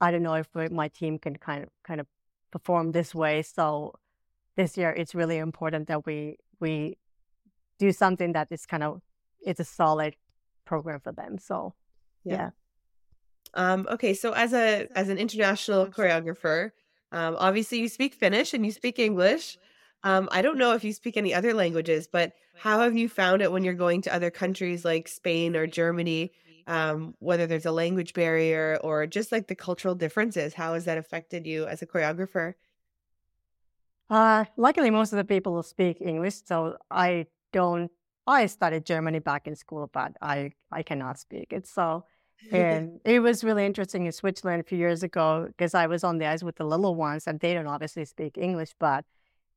I 0.00 0.10
don't 0.12 0.22
know 0.24 0.34
if 0.36 0.48
my 0.72 0.88
team 0.88 1.18
can 1.18 1.36
kind 1.36 1.64
of 1.64 1.70
kind 1.84 2.00
of 2.00 2.06
perform 2.52 2.92
this 2.92 3.14
way. 3.14 3.42
So 3.42 3.94
this 4.58 4.76
year 4.76 4.90
it's 4.90 5.14
really 5.14 5.38
important 5.38 5.86
that 5.86 6.04
we 6.04 6.36
we 6.60 6.98
do 7.78 7.92
something 7.92 8.32
that 8.32 8.48
is 8.50 8.66
kind 8.66 8.82
of 8.82 9.00
it's 9.40 9.60
a 9.60 9.64
solid 9.64 10.16
program 10.64 11.00
for 11.00 11.12
them. 11.12 11.38
So 11.38 11.74
yeah. 12.24 12.34
yeah. 12.34 12.50
Um, 13.54 13.86
okay, 13.88 14.12
so 14.12 14.32
as 14.32 14.52
a 14.52 14.88
as 14.94 15.08
an 15.08 15.16
international 15.16 15.86
choreographer, 15.86 16.72
um, 17.12 17.36
obviously 17.38 17.78
you 17.78 17.88
speak 17.88 18.12
Finnish 18.14 18.52
and 18.52 18.66
you 18.66 18.72
speak 18.72 18.98
English. 18.98 19.56
Um, 20.02 20.28
I 20.32 20.42
don't 20.42 20.58
know 20.58 20.72
if 20.72 20.84
you 20.84 20.92
speak 20.92 21.16
any 21.16 21.32
other 21.32 21.54
languages, 21.54 22.08
but 22.10 22.32
how 22.56 22.80
have 22.80 22.96
you 22.96 23.08
found 23.08 23.40
it 23.42 23.50
when 23.52 23.64
you're 23.64 23.74
going 23.86 24.02
to 24.02 24.14
other 24.14 24.30
countries 24.30 24.84
like 24.84 25.08
Spain 25.08 25.56
or 25.56 25.66
Germany? 25.66 26.32
Um, 26.66 27.14
whether 27.20 27.46
there's 27.46 27.64
a 27.64 27.72
language 27.72 28.12
barrier 28.12 28.78
or 28.82 29.06
just 29.06 29.32
like 29.32 29.46
the 29.46 29.54
cultural 29.54 29.94
differences, 29.94 30.52
how 30.52 30.74
has 30.74 30.84
that 30.84 30.98
affected 30.98 31.46
you 31.46 31.64
as 31.64 31.80
a 31.80 31.86
choreographer? 31.86 32.54
Uh, 34.10 34.44
luckily, 34.56 34.90
most 34.90 35.12
of 35.12 35.16
the 35.18 35.24
people 35.24 35.62
speak 35.62 36.00
English, 36.00 36.42
so 36.44 36.76
I 36.90 37.26
don't. 37.52 37.90
I 38.26 38.46
studied 38.46 38.84
Germany 38.84 39.20
back 39.20 39.46
in 39.46 39.54
school, 39.56 39.90
but 39.92 40.12
I 40.20 40.52
I 40.70 40.82
cannot 40.82 41.18
speak 41.18 41.52
it. 41.52 41.66
So, 41.66 42.04
and 42.52 43.00
it 43.04 43.20
was 43.20 43.44
really 43.44 43.66
interesting 43.66 44.06
in 44.06 44.12
Switzerland 44.12 44.60
a 44.60 44.64
few 44.64 44.78
years 44.78 45.02
ago 45.02 45.46
because 45.48 45.74
I 45.74 45.86
was 45.86 46.04
on 46.04 46.18
the 46.18 46.26
ice 46.26 46.42
with 46.42 46.56
the 46.56 46.64
little 46.64 46.94
ones, 46.94 47.26
and 47.26 47.40
they 47.40 47.54
don't 47.54 47.66
obviously 47.66 48.04
speak 48.04 48.38
English, 48.38 48.74
but 48.78 49.04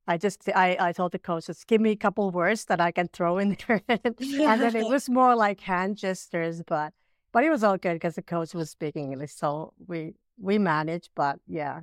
I 0.06 0.18
just 0.18 0.48
I, 0.54 0.76
I 0.80 0.92
told 0.92 1.12
the 1.12 1.18
coach, 1.18 1.46
just 1.46 1.66
give 1.66 1.80
me 1.80 1.90
a 1.92 1.96
couple 1.96 2.30
words 2.30 2.64
that 2.66 2.80
I 2.80 2.90
can 2.90 3.08
throw 3.08 3.38
in 3.38 3.56
there, 3.66 3.82
and 3.88 4.60
then 4.60 4.76
it 4.76 4.88
was 4.88 5.08
more 5.08 5.36
like 5.36 5.60
hand 5.60 5.96
gestures, 5.96 6.62
but 6.66 6.92
but 7.32 7.44
it 7.44 7.50
was 7.50 7.64
all 7.64 7.78
good 7.78 7.94
because 7.94 8.16
the 8.16 8.22
coach 8.22 8.52
was 8.54 8.70
speaking 8.70 9.12
English, 9.12 9.32
so 9.32 9.72
we 9.86 10.14
we 10.38 10.58
managed. 10.58 11.10
But 11.14 11.38
yeah, 11.46 11.80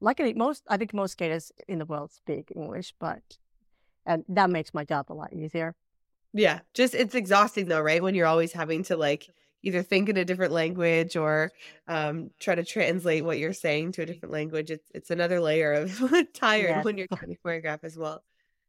luckily, 0.00 0.34
most 0.34 0.64
I 0.68 0.76
think 0.76 0.92
most 0.94 1.12
skaters 1.12 1.52
in 1.68 1.78
the 1.78 1.86
world 1.86 2.12
speak 2.12 2.52
English, 2.54 2.94
but 2.98 3.38
and 4.04 4.24
that 4.28 4.50
makes 4.50 4.72
my 4.72 4.84
job 4.84 5.06
a 5.08 5.14
lot 5.14 5.32
easier. 5.32 5.74
Yeah, 6.32 6.60
just 6.74 6.94
it's 6.94 7.14
exhausting 7.14 7.68
though, 7.68 7.80
right? 7.80 8.02
When 8.02 8.14
you're 8.14 8.26
always 8.26 8.52
having 8.52 8.82
to 8.84 8.96
like 8.96 9.28
either 9.62 9.82
think 9.82 10.08
in 10.08 10.16
a 10.16 10.24
different 10.24 10.52
language 10.52 11.16
or 11.16 11.50
um, 11.88 12.30
try 12.38 12.54
to 12.54 12.64
translate 12.64 13.24
what 13.24 13.38
you're 13.38 13.52
saying 13.52 13.92
to 13.92 14.02
a 14.02 14.06
different 14.06 14.32
language. 14.32 14.70
It's 14.70 14.88
it's 14.94 15.10
another 15.10 15.40
layer 15.40 15.72
of 15.72 15.98
tired 16.34 16.68
yes. 16.68 16.84
when 16.84 16.98
you're 16.98 17.08
trying 17.08 17.30
to 17.30 17.36
choreograph 17.44 17.82
as 17.82 17.96
well. 17.96 18.22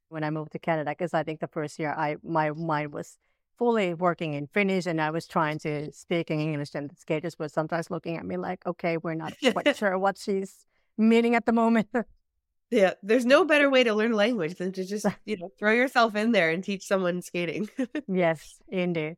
When 0.09 0.23
I 0.23 0.29
moved 0.29 0.53
to 0.53 0.59
Canada, 0.59 0.91
because 0.91 1.13
I 1.13 1.23
think 1.23 1.39
the 1.39 1.47
first 1.47 1.77
year 1.77 1.93
I 1.95 2.17
my 2.23 2.51
mind 2.51 2.93
was 2.93 3.17
fully 3.57 3.93
working 3.93 4.33
in 4.33 4.47
Finnish 4.47 4.85
and 4.85 5.01
I 5.01 5.09
was 5.09 5.27
trying 5.27 5.59
to 5.59 5.91
speak 5.91 6.29
in 6.31 6.39
English 6.39 6.75
and 6.75 6.89
the 6.89 6.95
skaters 6.95 7.37
were 7.39 7.49
sometimes 7.49 7.89
looking 7.89 8.17
at 8.17 8.25
me 8.25 8.37
like, 8.37 8.65
okay, 8.65 8.97
we're 8.97 9.15
not 9.15 9.33
quite 9.51 9.75
sure 9.81 9.97
what 9.97 10.17
she's 10.17 10.65
meaning 10.97 11.35
at 11.35 11.45
the 11.45 11.51
moment. 11.51 11.87
yeah, 12.71 12.93
there's 13.01 13.25
no 13.25 13.45
better 13.45 13.69
way 13.69 13.83
to 13.83 13.93
learn 13.93 14.13
language 14.13 14.55
than 14.55 14.71
to 14.73 14.85
just, 14.85 15.05
you 15.25 15.37
know, 15.37 15.49
throw 15.57 15.71
yourself 15.71 16.15
in 16.15 16.31
there 16.31 16.49
and 16.49 16.63
teach 16.63 16.85
someone 16.85 17.21
skating. 17.21 17.69
yes, 18.07 18.59
indeed. 18.67 19.17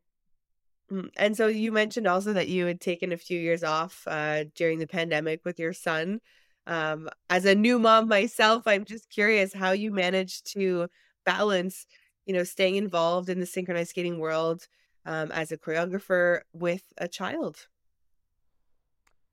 Mm, 0.90 1.10
and 1.16 1.36
so 1.36 1.46
you 1.46 1.72
mentioned 1.72 2.06
also 2.06 2.32
that 2.32 2.48
you 2.48 2.66
had 2.66 2.80
taken 2.80 3.12
a 3.12 3.16
few 3.16 3.38
years 3.38 3.62
off 3.62 4.02
uh, 4.06 4.44
during 4.54 4.78
the 4.78 4.86
pandemic 4.86 5.40
with 5.44 5.58
your 5.58 5.72
son. 5.72 6.20
Um, 6.66 7.08
as 7.28 7.44
a 7.44 7.54
new 7.54 7.78
mom 7.78 8.08
myself, 8.08 8.64
I'm 8.66 8.84
just 8.84 9.08
curious 9.08 9.52
how 9.54 9.72
you 9.72 9.90
managed 9.90 10.52
to 10.52 10.88
balance, 11.24 11.86
you 12.26 12.34
know, 12.34 12.44
staying 12.44 12.76
involved 12.76 13.28
in 13.28 13.40
the 13.40 13.46
synchronized 13.46 13.90
skating 13.90 14.18
world 14.18 14.66
um, 15.06 15.32
as 15.32 15.50
a 15.50 15.56
choreographer 15.56 16.40
with 16.52 16.82
a 16.98 17.08
child. 17.08 17.66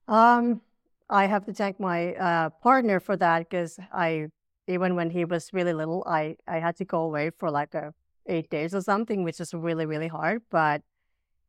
Um, 0.08 0.62
I 1.10 1.26
have 1.26 1.46
to 1.46 1.54
thank 1.54 1.80
my 1.80 2.14
uh, 2.16 2.50
partner 2.62 3.00
for 3.00 3.16
that 3.18 3.50
because 3.50 3.80
I, 3.94 4.28
even 4.68 4.96
when 4.96 5.10
he 5.10 5.26
was 5.26 5.54
really 5.54 5.74
little, 5.74 6.04
I 6.06 6.36
I 6.48 6.60
had 6.60 6.76
to 6.78 6.86
go 6.86 7.02
away 7.02 7.32
for 7.38 7.50
like 7.50 7.74
a 7.74 7.94
eight 8.28 8.50
days 8.50 8.76
or 8.76 8.82
something, 8.82 9.24
which 9.24 9.40
is 9.40 9.54
really 9.54 9.86
really 9.86 10.08
hard. 10.08 10.42
But 10.50 10.82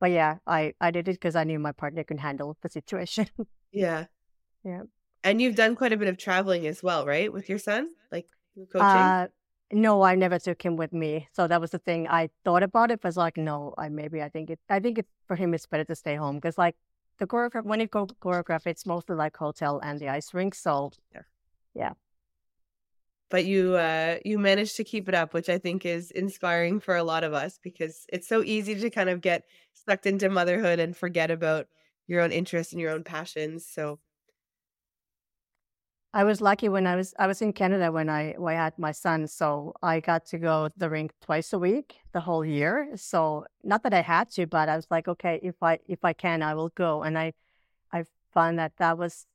but 0.00 0.10
yeah, 0.10 0.36
I 0.46 0.74
I 0.80 0.90
did 0.90 1.08
it 1.08 1.12
because 1.12 1.36
I 1.36 1.44
knew 1.44 1.58
my 1.58 1.72
partner 1.72 2.04
could 2.04 2.20
handle 2.20 2.56
the 2.62 2.68
situation. 2.68 3.26
yeah, 3.72 4.06
yeah. 4.64 4.82
And 5.24 5.42
you've 5.42 5.56
done 5.56 5.74
quite 5.74 5.92
a 5.92 5.96
bit 5.96 6.08
of 6.08 6.16
traveling 6.16 6.66
as 6.66 6.82
well, 6.82 7.04
right, 7.04 7.32
with 7.32 7.48
your 7.48 7.58
son, 7.58 7.90
like 8.12 8.28
coaching. 8.72 8.86
Uh, 8.86 9.26
no, 9.72 10.02
I 10.02 10.14
never 10.14 10.38
took 10.38 10.62
him 10.62 10.76
with 10.76 10.92
me. 10.92 11.28
So 11.32 11.46
that 11.46 11.60
was 11.60 11.72
the 11.72 11.78
thing. 11.78 12.08
I 12.08 12.30
thought 12.44 12.62
about 12.62 12.90
it, 12.90 13.00
but 13.02 13.08
was 13.08 13.16
like, 13.16 13.36
no, 13.36 13.74
I 13.76 13.88
maybe 13.88 14.22
I 14.22 14.28
think 14.28 14.50
it. 14.50 14.60
I 14.68 14.80
think 14.80 14.98
it 14.98 15.06
for 15.26 15.36
him 15.36 15.52
it's 15.54 15.66
better 15.66 15.84
to 15.84 15.94
stay 15.94 16.14
home 16.14 16.36
because 16.36 16.56
like 16.56 16.76
the 17.18 17.26
choreograph 17.26 17.64
when 17.64 17.80
you 17.80 17.86
go 17.86 18.06
choreograph, 18.06 18.66
it's 18.66 18.86
mostly 18.86 19.16
like 19.16 19.36
hotel 19.36 19.80
and 19.82 19.98
the 20.00 20.08
ice 20.08 20.32
rink. 20.34 20.54
So 20.54 20.92
yeah. 21.14 21.22
yeah. 21.74 21.92
But 23.30 23.44
you 23.44 23.74
uh 23.74 24.16
you 24.24 24.38
managed 24.38 24.76
to 24.76 24.84
keep 24.84 25.08
it 25.08 25.14
up, 25.14 25.34
which 25.34 25.48
I 25.48 25.58
think 25.58 25.84
is 25.84 26.10
inspiring 26.10 26.80
for 26.80 26.96
a 26.96 27.04
lot 27.04 27.24
of 27.24 27.34
us 27.34 27.58
because 27.62 28.06
it's 28.12 28.28
so 28.28 28.42
easy 28.42 28.74
to 28.74 28.90
kind 28.90 29.10
of 29.10 29.20
get 29.20 29.44
sucked 29.74 30.06
into 30.06 30.28
motherhood 30.30 30.78
and 30.78 30.96
forget 30.96 31.30
about 31.30 31.66
your 32.06 32.22
own 32.22 32.32
interests 32.32 32.72
and 32.72 32.80
your 32.80 32.90
own 32.90 33.04
passions. 33.04 33.66
So 33.66 33.98
I 36.14 36.24
was 36.24 36.40
lucky 36.40 36.68
when 36.70 36.86
I 36.86 36.96
was 36.96 37.14
I 37.18 37.26
was 37.26 37.42
in 37.42 37.52
Canada 37.52 37.92
when 37.92 38.08
I 38.08 38.34
when 38.38 38.56
I 38.56 38.58
had 38.64 38.78
my 38.78 38.92
son, 38.92 39.26
so 39.26 39.74
I 39.82 40.00
got 40.00 40.24
to 40.26 40.38
go 40.38 40.68
to 40.68 40.78
the 40.78 40.88
rink 40.88 41.12
twice 41.20 41.52
a 41.52 41.58
week 41.58 41.96
the 42.12 42.20
whole 42.20 42.44
year. 42.44 42.88
So 42.96 43.44
not 43.62 43.82
that 43.82 43.92
I 43.92 44.00
had 44.00 44.30
to, 44.30 44.46
but 44.46 44.68
I 44.70 44.76
was 44.76 44.86
like, 44.90 45.06
okay, 45.06 45.38
if 45.42 45.62
I 45.62 45.80
if 45.86 46.04
I 46.04 46.14
can, 46.14 46.42
I 46.42 46.54
will 46.54 46.70
go. 46.70 47.02
And 47.02 47.18
I 47.18 47.34
I 47.92 48.04
found 48.32 48.58
that 48.58 48.72
that 48.78 48.96
was 48.96 49.26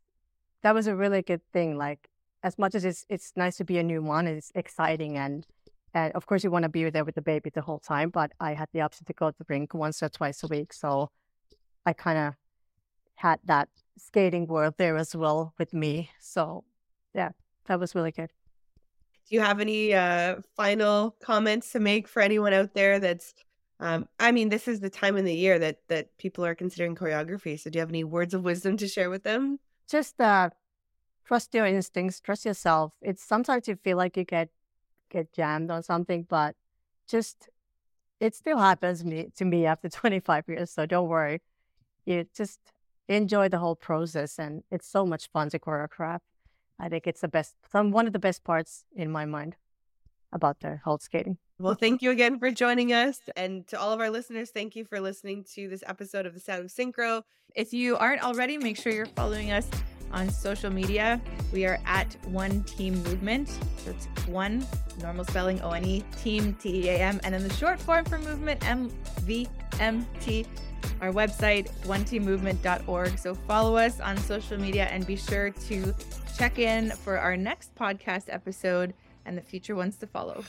that 0.63 0.73
was 0.73 0.87
a 0.87 0.95
really 0.95 1.21
good 1.21 1.41
thing. 1.53 1.77
Like 1.77 2.09
as 2.41 2.57
much 2.57 2.73
as 2.73 2.85
it's 2.85 3.05
it's 3.07 3.33
nice 3.35 3.57
to 3.57 3.63
be 3.65 3.77
a 3.77 3.83
new 3.83 4.01
mom, 4.01 4.25
it's 4.25 4.51
exciting 4.55 5.15
and 5.17 5.45
and 5.93 6.11
of 6.13 6.25
course 6.25 6.43
you 6.43 6.49
want 6.49 6.63
to 6.63 6.69
be 6.69 6.89
there 6.89 7.05
with 7.05 7.15
the 7.15 7.21
baby 7.21 7.51
the 7.51 7.61
whole 7.61 7.79
time. 7.79 8.09
But 8.09 8.31
I 8.39 8.55
had 8.55 8.69
the 8.73 8.81
option 8.81 9.05
to 9.05 9.13
go 9.13 9.29
to 9.29 9.37
the 9.37 9.45
rink 9.47 9.75
once 9.75 10.01
or 10.01 10.09
twice 10.09 10.41
a 10.43 10.47
week, 10.47 10.73
so 10.73 11.11
I 11.85 11.93
kind 11.93 12.17
of 12.17 12.33
had 13.15 13.39
that 13.45 13.69
skating 13.97 14.47
world 14.47 14.75
there 14.77 14.97
as 14.97 15.15
well 15.15 15.53
with 15.57 15.73
me. 15.73 16.09
So 16.19 16.63
yeah, 17.13 17.29
that 17.65 17.79
was 17.79 17.95
really 17.95 18.11
good. 18.11 18.31
Do 19.29 19.35
you 19.35 19.41
have 19.41 19.59
any 19.59 19.93
uh, 19.93 20.37
final 20.55 21.15
comments 21.21 21.71
to 21.71 21.79
make 21.79 22.07
for 22.07 22.21
anyone 22.21 22.53
out 22.53 22.73
there 22.73 22.99
that's 22.99 23.33
um, 23.79 24.07
I 24.19 24.31
mean, 24.31 24.47
this 24.49 24.67
is 24.67 24.79
the 24.79 24.89
time 24.89 25.17
in 25.17 25.25
the 25.25 25.35
year 25.35 25.59
that 25.59 25.79
that 25.89 26.17
people 26.17 26.45
are 26.45 26.55
considering 26.55 26.95
choreography. 26.95 27.59
So, 27.59 27.69
do 27.69 27.77
you 27.77 27.81
have 27.81 27.89
any 27.89 28.03
words 28.03 28.33
of 28.33 28.43
wisdom 28.43 28.77
to 28.77 28.87
share 28.87 29.09
with 29.09 29.23
them? 29.23 29.59
Just 29.89 30.21
uh, 30.21 30.51
trust 31.25 31.53
your 31.53 31.65
instincts, 31.65 32.21
trust 32.21 32.45
yourself. 32.45 32.93
It's 33.01 33.23
sometimes 33.23 33.67
you 33.67 33.75
feel 33.75 33.97
like 33.97 34.15
you 34.15 34.23
get 34.23 34.49
get 35.09 35.33
jammed 35.33 35.69
on 35.69 35.83
something, 35.83 36.25
but 36.29 36.55
just 37.07 37.49
it 38.19 38.35
still 38.35 38.57
happens 38.57 39.03
me 39.03 39.27
to 39.35 39.43
me 39.43 39.65
after 39.65 39.89
25 40.01 40.45
years. 40.47 40.71
So 40.71 40.85
don't 40.85 41.09
worry. 41.09 41.41
You 42.05 42.25
just 42.35 42.59
enjoy 43.07 43.49
the 43.49 43.59
whole 43.59 43.75
process, 43.75 44.39
and 44.39 44.63
it's 44.71 44.87
so 44.87 45.05
much 45.05 45.29
fun 45.31 45.49
to 45.49 45.59
choreograph. 45.59 46.19
I 46.79 46.89
think 46.89 47.07
it's 47.07 47.21
the 47.21 47.27
best, 47.27 47.55
some 47.71 47.91
one 47.91 48.07
of 48.07 48.13
the 48.13 48.19
best 48.19 48.43
parts 48.43 48.85
in 48.95 49.11
my 49.11 49.25
mind 49.25 49.55
about 50.31 50.59
the 50.61 50.79
whole 50.83 50.97
skating. 50.97 51.37
Well, 51.59 51.75
thank 51.75 52.01
you 52.01 52.09
again 52.09 52.39
for 52.39 52.49
joining 52.49 52.91
us. 52.91 53.19
And 53.37 53.67
to 53.67 53.79
all 53.79 53.91
of 53.91 53.99
our 53.99 54.09
listeners, 54.09 54.49
thank 54.49 54.75
you 54.75 54.83
for 54.83 54.99
listening 54.99 55.45
to 55.53 55.69
this 55.69 55.83
episode 55.85 56.25
of 56.25 56.33
The 56.33 56.39
Sound 56.39 56.65
of 56.65 56.71
Synchro. 56.71 57.21
If 57.55 57.73
you 57.73 57.95
aren't 57.97 58.23
already, 58.23 58.57
make 58.57 58.75
sure 58.75 58.91
you're 58.91 59.05
following 59.05 59.51
us 59.51 59.69
on 60.11 60.29
social 60.29 60.71
media. 60.71 61.21
We 61.51 61.65
are 61.65 61.79
at 61.85 62.15
One 62.25 62.63
Team 62.63 62.95
Movement. 63.03 63.49
So 63.77 63.91
it's 63.91 64.07
one, 64.27 64.65
normal 65.01 65.25
spelling 65.25 65.61
O 65.61 65.71
N 65.71 65.85
E, 65.85 66.03
team 66.17 66.55
T 66.55 66.85
E 66.85 66.89
A 66.89 66.97
M, 66.97 67.21
and 67.23 67.33
then 67.33 67.47
the 67.47 67.53
short 67.53 67.79
form 67.79 68.05
for 68.05 68.17
movement 68.17 68.67
M 68.67 68.89
V 69.21 69.47
M 69.79 70.05
T. 70.19 70.45
Our 71.01 71.11
website, 71.11 71.71
oneteammovement.org. 71.83 73.17
So 73.17 73.35
follow 73.35 73.75
us 73.75 73.99
on 73.99 74.17
social 74.17 74.57
media 74.57 74.85
and 74.85 75.05
be 75.05 75.15
sure 75.15 75.49
to 75.49 75.93
check 76.37 76.59
in 76.59 76.91
for 76.91 77.17
our 77.17 77.37
next 77.37 77.75
podcast 77.75 78.25
episode 78.27 78.93
and 79.25 79.37
the 79.37 79.41
future 79.41 79.75
ones 79.75 79.97
to 79.97 80.07
follow. 80.07 80.43